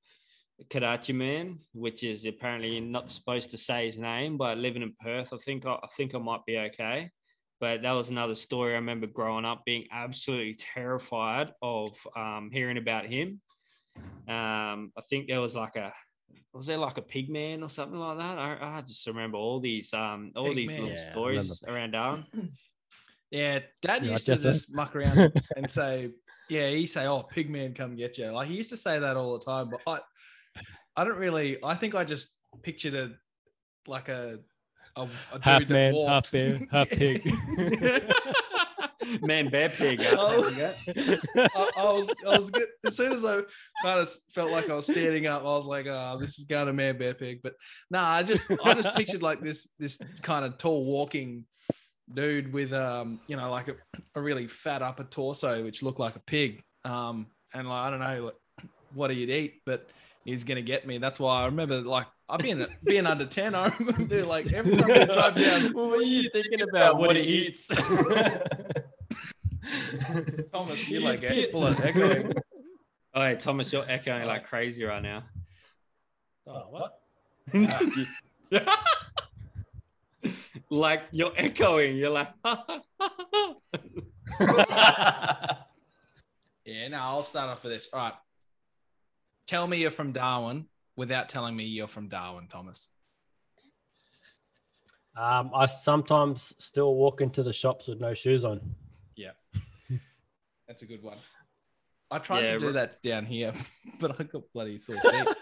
Kurdaitcha 0.69 1.15
man, 1.15 1.59
which 1.73 2.03
is 2.03 2.25
apparently 2.25 2.79
not 2.79 3.11
supposed 3.11 3.49
to 3.51 3.57
say 3.57 3.87
his 3.87 3.97
name, 3.97 4.37
but 4.37 4.57
living 4.57 4.83
in 4.83 4.95
Perth, 5.01 5.33
I 5.33 5.37
think 5.37 5.65
I, 5.65 5.73
I 5.73 5.87
think 5.97 6.13
I 6.15 6.19
might 6.19 6.45
be 6.45 6.57
okay. 6.59 7.09
But 7.63 7.83
that 7.83 7.93
was 7.93 8.09
another 8.09 8.35
story. 8.35 8.73
I 8.73 8.75
remember 8.75 9.07
growing 9.07 9.45
up 9.45 9.63
being 9.63 9.85
absolutely 9.89 10.53
terrified 10.53 11.53
of 11.61 11.95
um, 12.13 12.49
hearing 12.51 12.77
about 12.77 13.05
him. 13.05 13.39
Um, 14.27 14.91
I 14.97 15.01
think 15.09 15.29
there 15.29 15.39
was 15.39 15.55
like 15.55 15.77
a 15.77 15.93
was 16.53 16.65
there 16.65 16.77
like 16.77 16.97
a 16.97 17.01
pig 17.01 17.29
man 17.29 17.63
or 17.63 17.69
something 17.69 17.97
like 17.97 18.17
that? 18.17 18.37
I, 18.37 18.57
I 18.79 18.81
just 18.81 19.07
remember 19.07 19.37
all 19.37 19.61
these 19.61 19.93
um 19.93 20.33
all 20.35 20.47
Pig 20.47 20.57
these 20.57 20.71
man. 20.71 20.81
little 20.81 20.97
Yeah, 20.97 21.11
stories 21.11 21.63
around 21.65 21.91
Darwin. 21.91 22.25
Yeah, 23.31 23.59
Dad 23.81 24.03
Yeah, 24.03 24.09
I 24.09 24.11
used 24.11 24.25
to 24.25 24.33
guess 24.33 24.43
so. 24.43 24.51
just 24.51 24.75
muck 24.75 24.93
around 24.93 25.31
and 25.55 25.71
say, 25.79 26.09
yeah, 26.49 26.69
he 26.69 26.85
say, 26.85 27.07
"Oh, 27.07 27.25
Pigman, 27.33 27.73
come 27.75 27.95
get 27.95 28.17
you." 28.17 28.27
Like 28.27 28.49
he 28.49 28.55
used 28.55 28.71
to 28.71 28.77
say 28.77 28.99
that 28.99 29.15
all 29.15 29.39
the 29.39 29.45
time, 29.45 29.69
but 29.69 29.79
I, 29.87 30.01
I 30.97 31.05
don't 31.05 31.17
really. 31.17 31.63
I 31.63 31.75
think 31.75 31.95
I 31.95 32.03
just 32.03 32.27
pictured 32.61 32.93
it 32.93 33.11
like 33.87 34.09
a, 34.09 34.39
a, 34.95 35.07
a 35.31 35.39
half 35.41 35.59
dude 35.59 35.69
man, 35.69 35.93
walked. 35.93 36.09
half 36.09 36.31
bear, 36.31 36.59
half 36.71 36.89
pig. 36.91 37.33
Man, 39.21 39.49
bear 39.49 39.67
pig. 39.69 40.01
Oh. 40.11 40.49
I 40.55 40.75
I, 41.35 41.69
I 41.77 41.91
was, 41.91 42.09
I 42.25 42.37
was 42.37 42.49
good. 42.49 42.67
As 42.85 42.95
soon 42.95 43.11
as 43.11 43.25
I 43.25 43.41
kind 43.81 43.99
of 43.99 44.09
felt 44.33 44.51
like 44.51 44.69
I 44.69 44.75
was 44.75 44.85
standing 44.87 45.27
up, 45.27 45.41
I 45.41 45.45
was 45.45 45.65
like, 45.65 45.87
"Oh, 45.87 46.17
this 46.19 46.39
is 46.39 46.45
going 46.45 46.67
to 46.67 46.73
man 46.73 46.97
bear 46.97 47.13
pig." 47.13 47.41
But 47.43 47.55
nah, 47.91 48.07
I 48.07 48.23
just, 48.23 48.45
I 48.63 48.73
just 48.73 48.95
pictured 48.95 49.21
like 49.21 49.41
this, 49.41 49.67
this 49.77 49.99
kind 50.21 50.45
of 50.45 50.57
tall 50.57 50.85
walking 50.85 51.45
dude 52.13 52.53
with, 52.53 52.71
um, 52.71 53.19
you 53.27 53.35
know, 53.35 53.51
like 53.51 53.67
a, 53.67 53.75
a 54.15 54.21
really 54.21 54.47
fat 54.47 54.81
upper 54.81 55.03
torso, 55.03 55.63
which 55.63 55.83
looked 55.83 55.99
like 55.99 56.15
a 56.15 56.21
pig. 56.21 56.63
Um, 56.85 57.27
and 57.53 57.67
like 57.67 57.87
I 57.87 57.89
don't 57.89 57.99
know 57.99 58.25
like, 58.25 58.69
what 58.93 59.11
he'd 59.11 59.29
eat, 59.29 59.61
but 59.65 59.89
he's 60.25 60.43
gonna 60.43 60.61
get 60.61 60.85
me. 60.87 60.97
That's 60.97 61.19
why 61.19 61.41
I 61.41 61.45
remember, 61.45 61.81
like, 61.81 62.07
I 62.29 62.37
being 62.37 62.65
being 62.83 63.05
under 63.05 63.25
ten, 63.25 63.53
I 63.55 63.73
remember 63.79 64.23
like 64.25 64.51
every 64.53 64.77
time 64.77 64.87
we 64.87 65.05
drive 65.05 65.35
down. 65.35 65.73
what 65.73 65.99
are 65.99 66.03
you 66.03 66.29
thinking 66.29 66.61
about? 66.61 66.97
What 66.97 67.15
he 67.15 67.21
eats? 67.21 67.67
Thomas, 70.51 70.89
you're 70.89 71.01
like 71.01 71.23
it 71.23 71.51
full 71.51 71.67
of 71.67 71.79
echoing. 71.79 72.33
Oh, 73.13 73.21
hey, 73.21 73.35
Thomas, 73.35 73.71
you're 73.71 73.85
echoing 73.87 74.25
like 74.25 74.45
crazy 74.45 74.83
right 74.83 75.01
now. 75.01 75.23
oh, 76.47 76.63
what? 76.69 76.99
like 80.69 81.03
you're 81.11 81.33
echoing. 81.37 81.97
You're 81.97 82.09
like, 82.09 82.29
Yeah, 86.65 86.87
no, 86.87 86.97
I'll 86.97 87.23
start 87.23 87.49
off 87.49 87.61
with 87.63 87.73
this. 87.73 87.89
All 87.91 87.99
right. 87.99 88.13
Tell 89.47 89.67
me 89.67 89.77
you're 89.77 89.91
from 89.91 90.11
Darwin 90.13 90.67
without 90.95 91.29
telling 91.29 91.55
me 91.55 91.65
you're 91.65 91.87
from 91.87 92.07
Darwin, 92.07 92.47
Thomas. 92.47 92.87
Um, 95.15 95.51
I 95.53 95.67
sometimes 95.67 96.53
still 96.57 96.95
walk 96.95 97.21
into 97.21 97.43
the 97.43 97.53
shops 97.53 97.87
with 97.87 97.99
no 97.99 98.13
shoes 98.13 98.43
on. 98.45 98.59
Yeah, 99.15 99.31
that's 100.67 100.81
a 100.81 100.85
good 100.87 101.03
one. 101.03 101.17
I 102.09 102.17
tried 102.19 102.41
Yeah, 102.45 102.53
to 102.53 102.59
do 102.59 102.67
ri- 102.67 102.73
that 102.73 103.01
down 103.03 103.25
here, 103.25 103.53
but 103.99 104.19
I 104.19 104.23
got 104.23 104.41
bloody 104.53 104.79
sore 104.79 104.95
feet. 104.95 105.27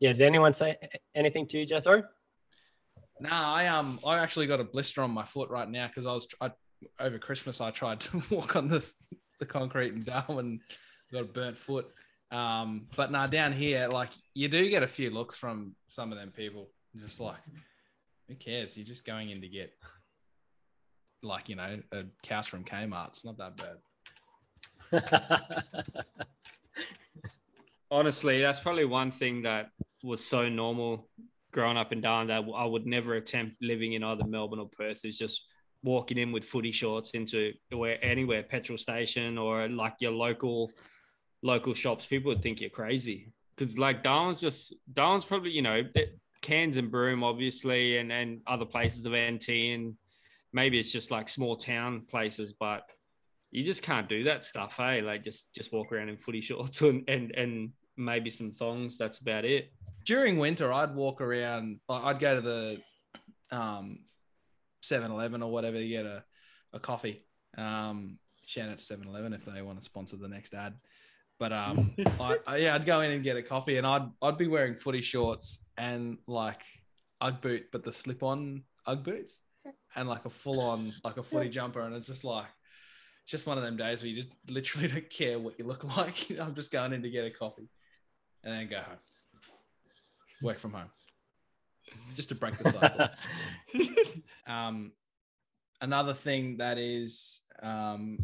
Yeah, 0.00 0.12
did 0.12 0.22
anyone 0.22 0.54
say 0.54 0.76
anything 1.16 1.48
to 1.48 1.58
you, 1.58 1.66
Jethro? 1.66 2.04
nah, 3.18 3.52
I 3.52 3.66
um, 3.66 3.98
I 4.06 4.20
actually 4.20 4.46
got 4.46 4.60
a 4.60 4.64
blister 4.64 5.02
on 5.02 5.10
my 5.10 5.24
foot 5.24 5.50
right 5.50 5.68
now 5.68 5.88
because 5.88 6.06
I 6.06 6.12
was 6.12 6.28
I, 6.40 6.52
over 7.00 7.18
Christmas. 7.18 7.60
I 7.60 7.72
tried 7.72 7.98
to 8.02 8.22
walk 8.30 8.54
on 8.54 8.68
the 8.68 8.84
the 9.40 9.44
concrete 9.46 9.94
in 9.94 9.98
Darwin, 9.98 10.60
got 11.12 11.22
a 11.22 11.24
burnt 11.24 11.58
foot. 11.58 11.86
Um, 12.30 12.86
but 12.96 13.10
nah, 13.10 13.26
down 13.26 13.52
here, 13.52 13.88
like 13.90 14.10
you 14.34 14.48
do 14.48 14.68
get 14.68 14.82
a 14.82 14.88
few 14.88 15.10
looks 15.10 15.36
from 15.36 15.74
some 15.88 16.12
of 16.12 16.18
them 16.18 16.30
people. 16.30 16.70
Just 16.96 17.20
like, 17.20 17.38
who 18.28 18.34
cares? 18.34 18.76
You're 18.76 18.86
just 18.86 19.06
going 19.06 19.30
in 19.30 19.40
to 19.40 19.48
get, 19.48 19.72
like 21.22 21.48
you 21.48 21.56
know, 21.56 21.80
a 21.92 22.04
couch 22.22 22.48
from 22.48 22.64
Kmart. 22.64 23.08
It's 23.08 23.24
not 23.24 23.38
that 23.38 23.56
bad. 23.56 23.76
honestly, 27.90 28.40
that's 28.40 28.60
probably 28.60 28.84
one 28.84 29.10
thing 29.10 29.42
that 29.42 29.70
was 30.02 30.24
so 30.24 30.48
normal 30.48 31.08
growing 31.52 31.76
up 31.76 31.92
in 31.92 32.00
Darwin 32.00 32.28
that 32.28 32.44
I 32.54 32.64
would 32.64 32.86
never 32.86 33.14
attempt 33.14 33.56
living 33.62 33.94
in 33.94 34.04
either 34.04 34.26
Melbourne 34.26 34.60
or 34.60 34.68
Perth 34.68 35.04
is 35.04 35.18
just 35.18 35.44
walking 35.82 36.18
in 36.18 36.32
with 36.32 36.44
footy 36.44 36.70
shorts 36.70 37.10
into 37.10 37.52
where 37.70 38.02
anywhere 38.04 38.42
petrol 38.42 38.76
station 38.76 39.38
or 39.38 39.68
like 39.68 39.94
your 40.00 40.12
local 40.12 40.70
local 41.42 41.74
shops. 41.74 42.06
People 42.06 42.30
would 42.30 42.42
think 42.42 42.60
you're 42.60 42.70
crazy 42.70 43.32
because 43.56 43.78
like 43.78 44.02
Darwin's 44.02 44.40
just 44.40 44.74
Darwin's 44.92 45.24
probably 45.24 45.50
you 45.50 45.62
know 45.62 45.82
Cairns 46.42 46.76
and 46.76 46.90
Broome 46.90 47.24
obviously 47.24 47.98
and 47.98 48.12
and 48.12 48.40
other 48.46 48.64
places 48.64 49.06
of 49.06 49.12
NT 49.12 49.48
and 49.48 49.94
maybe 50.52 50.78
it's 50.78 50.92
just 50.92 51.10
like 51.10 51.28
small 51.28 51.56
town 51.56 52.02
places, 52.08 52.54
but 52.58 52.82
you 53.50 53.64
just 53.64 53.82
can't 53.82 54.08
do 54.08 54.24
that 54.24 54.44
stuff, 54.44 54.76
hey? 54.76 55.00
Like 55.00 55.22
just 55.22 55.52
just 55.54 55.72
walk 55.72 55.92
around 55.92 56.08
in 56.08 56.16
footy 56.16 56.40
shorts 56.48 56.80
and 56.82 57.04
and 57.08 57.32
and 57.32 57.72
maybe 57.96 58.30
some 58.30 58.50
thongs. 58.50 58.96
That's 58.98 59.18
about 59.18 59.44
it. 59.44 59.72
during 60.04 60.38
winter, 60.38 60.72
I'd 60.72 60.94
walk 60.94 61.20
around. 61.20 61.80
I'd 61.88 62.20
go 62.20 62.36
to 62.36 62.40
the 62.40 62.80
um, 63.50 64.00
7-Eleven 64.82 65.42
or 65.42 65.50
whatever 65.50 65.76
to 65.76 65.88
get 65.88 66.06
a, 66.06 66.22
a 66.72 66.78
coffee. 66.78 67.24
Um, 67.56 68.18
shout 68.46 68.70
out 68.70 68.78
to 68.78 68.96
7-Eleven 68.96 69.32
if 69.32 69.44
they 69.44 69.62
want 69.62 69.78
to 69.78 69.84
sponsor 69.84 70.16
the 70.16 70.28
next 70.28 70.54
ad. 70.54 70.74
But 71.38 71.52
um, 71.52 71.94
I, 72.20 72.38
I, 72.46 72.56
yeah, 72.56 72.74
I'd 72.74 72.86
go 72.86 73.00
in 73.00 73.12
and 73.12 73.22
get 73.22 73.36
a 73.36 73.42
coffee, 73.42 73.76
and 73.76 73.86
I'd 73.86 74.08
I'd 74.22 74.38
be 74.38 74.48
wearing 74.48 74.74
footy 74.74 75.02
shorts 75.02 75.64
and 75.76 76.18
like 76.26 76.60
UGG 77.20 77.40
boot, 77.40 77.66
but 77.72 77.84
the 77.84 77.92
slip-on 77.92 78.62
UGG 78.86 79.04
boots, 79.04 79.38
and 79.94 80.08
like 80.08 80.24
a 80.24 80.30
full-on 80.30 80.92
like 81.04 81.16
a 81.16 81.22
footy 81.22 81.48
jumper, 81.48 81.80
and 81.80 81.94
it's 81.94 82.06
just 82.06 82.24
like 82.24 82.46
it's 83.22 83.30
just 83.30 83.46
one 83.46 83.58
of 83.58 83.64
them 83.64 83.76
days 83.76 84.02
where 84.02 84.10
you 84.10 84.16
just 84.16 84.32
literally 84.50 84.88
don't 84.92 85.10
care 85.10 85.38
what 85.38 85.58
you 85.58 85.64
look 85.64 85.84
like. 85.96 86.30
I'm 86.40 86.54
just 86.54 86.72
going 86.72 86.92
in 86.92 87.02
to 87.02 87.10
get 87.10 87.24
a 87.24 87.30
coffee, 87.30 87.68
and 88.42 88.54
then 88.54 88.68
go 88.68 88.78
home 88.78 88.98
work 90.42 90.58
from 90.58 90.72
home 90.72 90.90
just 92.14 92.28
to 92.28 92.34
break 92.34 92.58
the 92.58 92.70
cycle. 92.70 93.08
um, 94.46 94.92
another 95.80 96.14
thing 96.14 96.58
that 96.58 96.78
is, 96.78 97.40
um, 97.62 98.18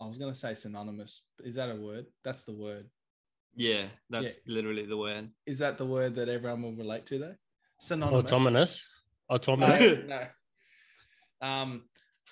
I 0.00 0.06
was 0.06 0.18
going 0.18 0.32
to 0.32 0.38
say 0.38 0.54
synonymous. 0.54 1.22
Is 1.42 1.54
that 1.54 1.70
a 1.70 1.74
word? 1.76 2.06
That's 2.24 2.42
the 2.42 2.52
word. 2.52 2.88
Yeah, 3.54 3.86
that's 4.10 4.38
literally 4.46 4.84
the 4.84 4.96
word. 4.96 5.30
Is 5.46 5.58
that 5.60 5.78
the 5.78 5.86
word 5.86 6.14
that 6.16 6.28
everyone 6.28 6.62
will 6.62 6.74
relate 6.74 7.06
to 7.06 7.18
though? 7.18 7.34
Synonymous. 7.80 8.24
Autonomous. 8.32 8.86
Autonomous. 9.30 9.80
No, 9.80 10.02
no. 11.40 11.48
Um, 11.48 11.82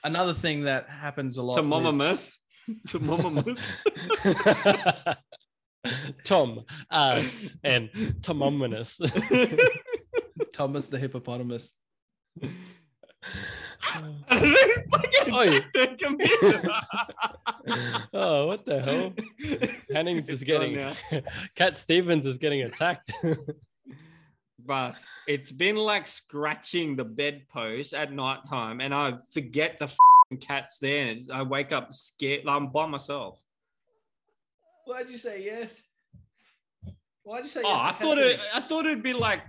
another 0.03 0.35
thing 0.35 0.63
that 0.63 0.89
happens 0.89 1.39
a 1.39 1.43
lot. 1.43 1.57
To 1.57 1.63
with- 1.63 1.71
mama 1.71 1.93
miss. 1.93 2.39
To 2.89 2.99
mama 2.99 3.43
miss. 3.45 3.71
Tom, 6.25 6.65
us, 6.91 7.55
and 7.63 7.91
Tomominus. 8.21 8.99
Thomas 10.53 10.89
the 10.89 10.99
hippopotamus. 10.99 11.77
Oi. 13.97 14.15
oh, 18.13 18.47
what 18.47 18.65
the 18.65 18.81
hell? 18.83 19.13
Hennings 19.93 20.29
is 20.29 20.43
getting. 20.43 20.93
Cat 21.55 21.79
Stevens 21.79 22.27
is 22.27 22.39
getting 22.39 22.63
attacked. 22.63 23.13
Bus. 24.59 25.09
It's 25.29 25.53
been 25.53 25.77
like 25.77 26.07
scratching 26.07 26.97
the 26.97 27.05
bedpost 27.05 27.93
at 27.95 28.13
night 28.13 28.41
time, 28.49 28.81
and 28.81 28.95
I 28.95 29.15
forget 29.33 29.79
the 29.79 29.89
fing 29.89 30.39
cat's 30.41 30.79
there. 30.79 31.09
And 31.09 31.21
I 31.33 31.43
wake 31.43 31.73
up 31.73 31.93
scared. 31.93 32.47
I'm 32.49 32.71
by 32.71 32.87
myself. 32.87 33.39
Why'd 34.87 35.11
you 35.11 35.19
say 35.19 35.45
yes? 35.45 35.83
Why'd 37.23 37.45
you 37.45 37.51
say 37.51 37.61
Oh, 37.65 37.69
yes? 37.75 37.81
I 37.81 37.93
thought 37.93 38.19
it. 38.19 38.41
I 38.55 38.61
thought 38.61 38.87
it'd 38.87 39.03
be 39.03 39.13
like 39.13 39.41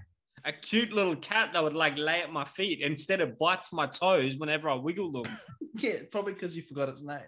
a 0.46 0.54
cute 0.54 0.94
little 0.94 1.16
cat 1.16 1.50
that 1.54 1.64
would 1.64 1.74
like 1.74 1.98
lay 1.98 2.22
at 2.22 2.32
my 2.32 2.46
feet. 2.46 2.82
Instead, 2.82 3.20
of 3.22 3.38
bites 3.40 3.74
my 3.74 3.88
toes 3.88 4.38
whenever 4.38 4.70
I 4.70 4.76
wiggle 4.76 5.12
them. 5.12 5.32
Yeah, 5.78 5.96
probably 6.10 6.32
because 6.32 6.56
you 6.56 6.62
forgot 6.64 6.88
its 6.88 7.04
name. 7.04 7.20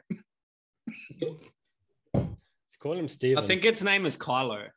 Let's 2.13 2.77
call 2.79 2.93
him 2.93 3.09
Steven. 3.09 3.43
I 3.43 3.45
think 3.45 3.65
its 3.65 3.83
name 3.83 4.05
is 4.05 4.15
Kylo. 4.15 4.67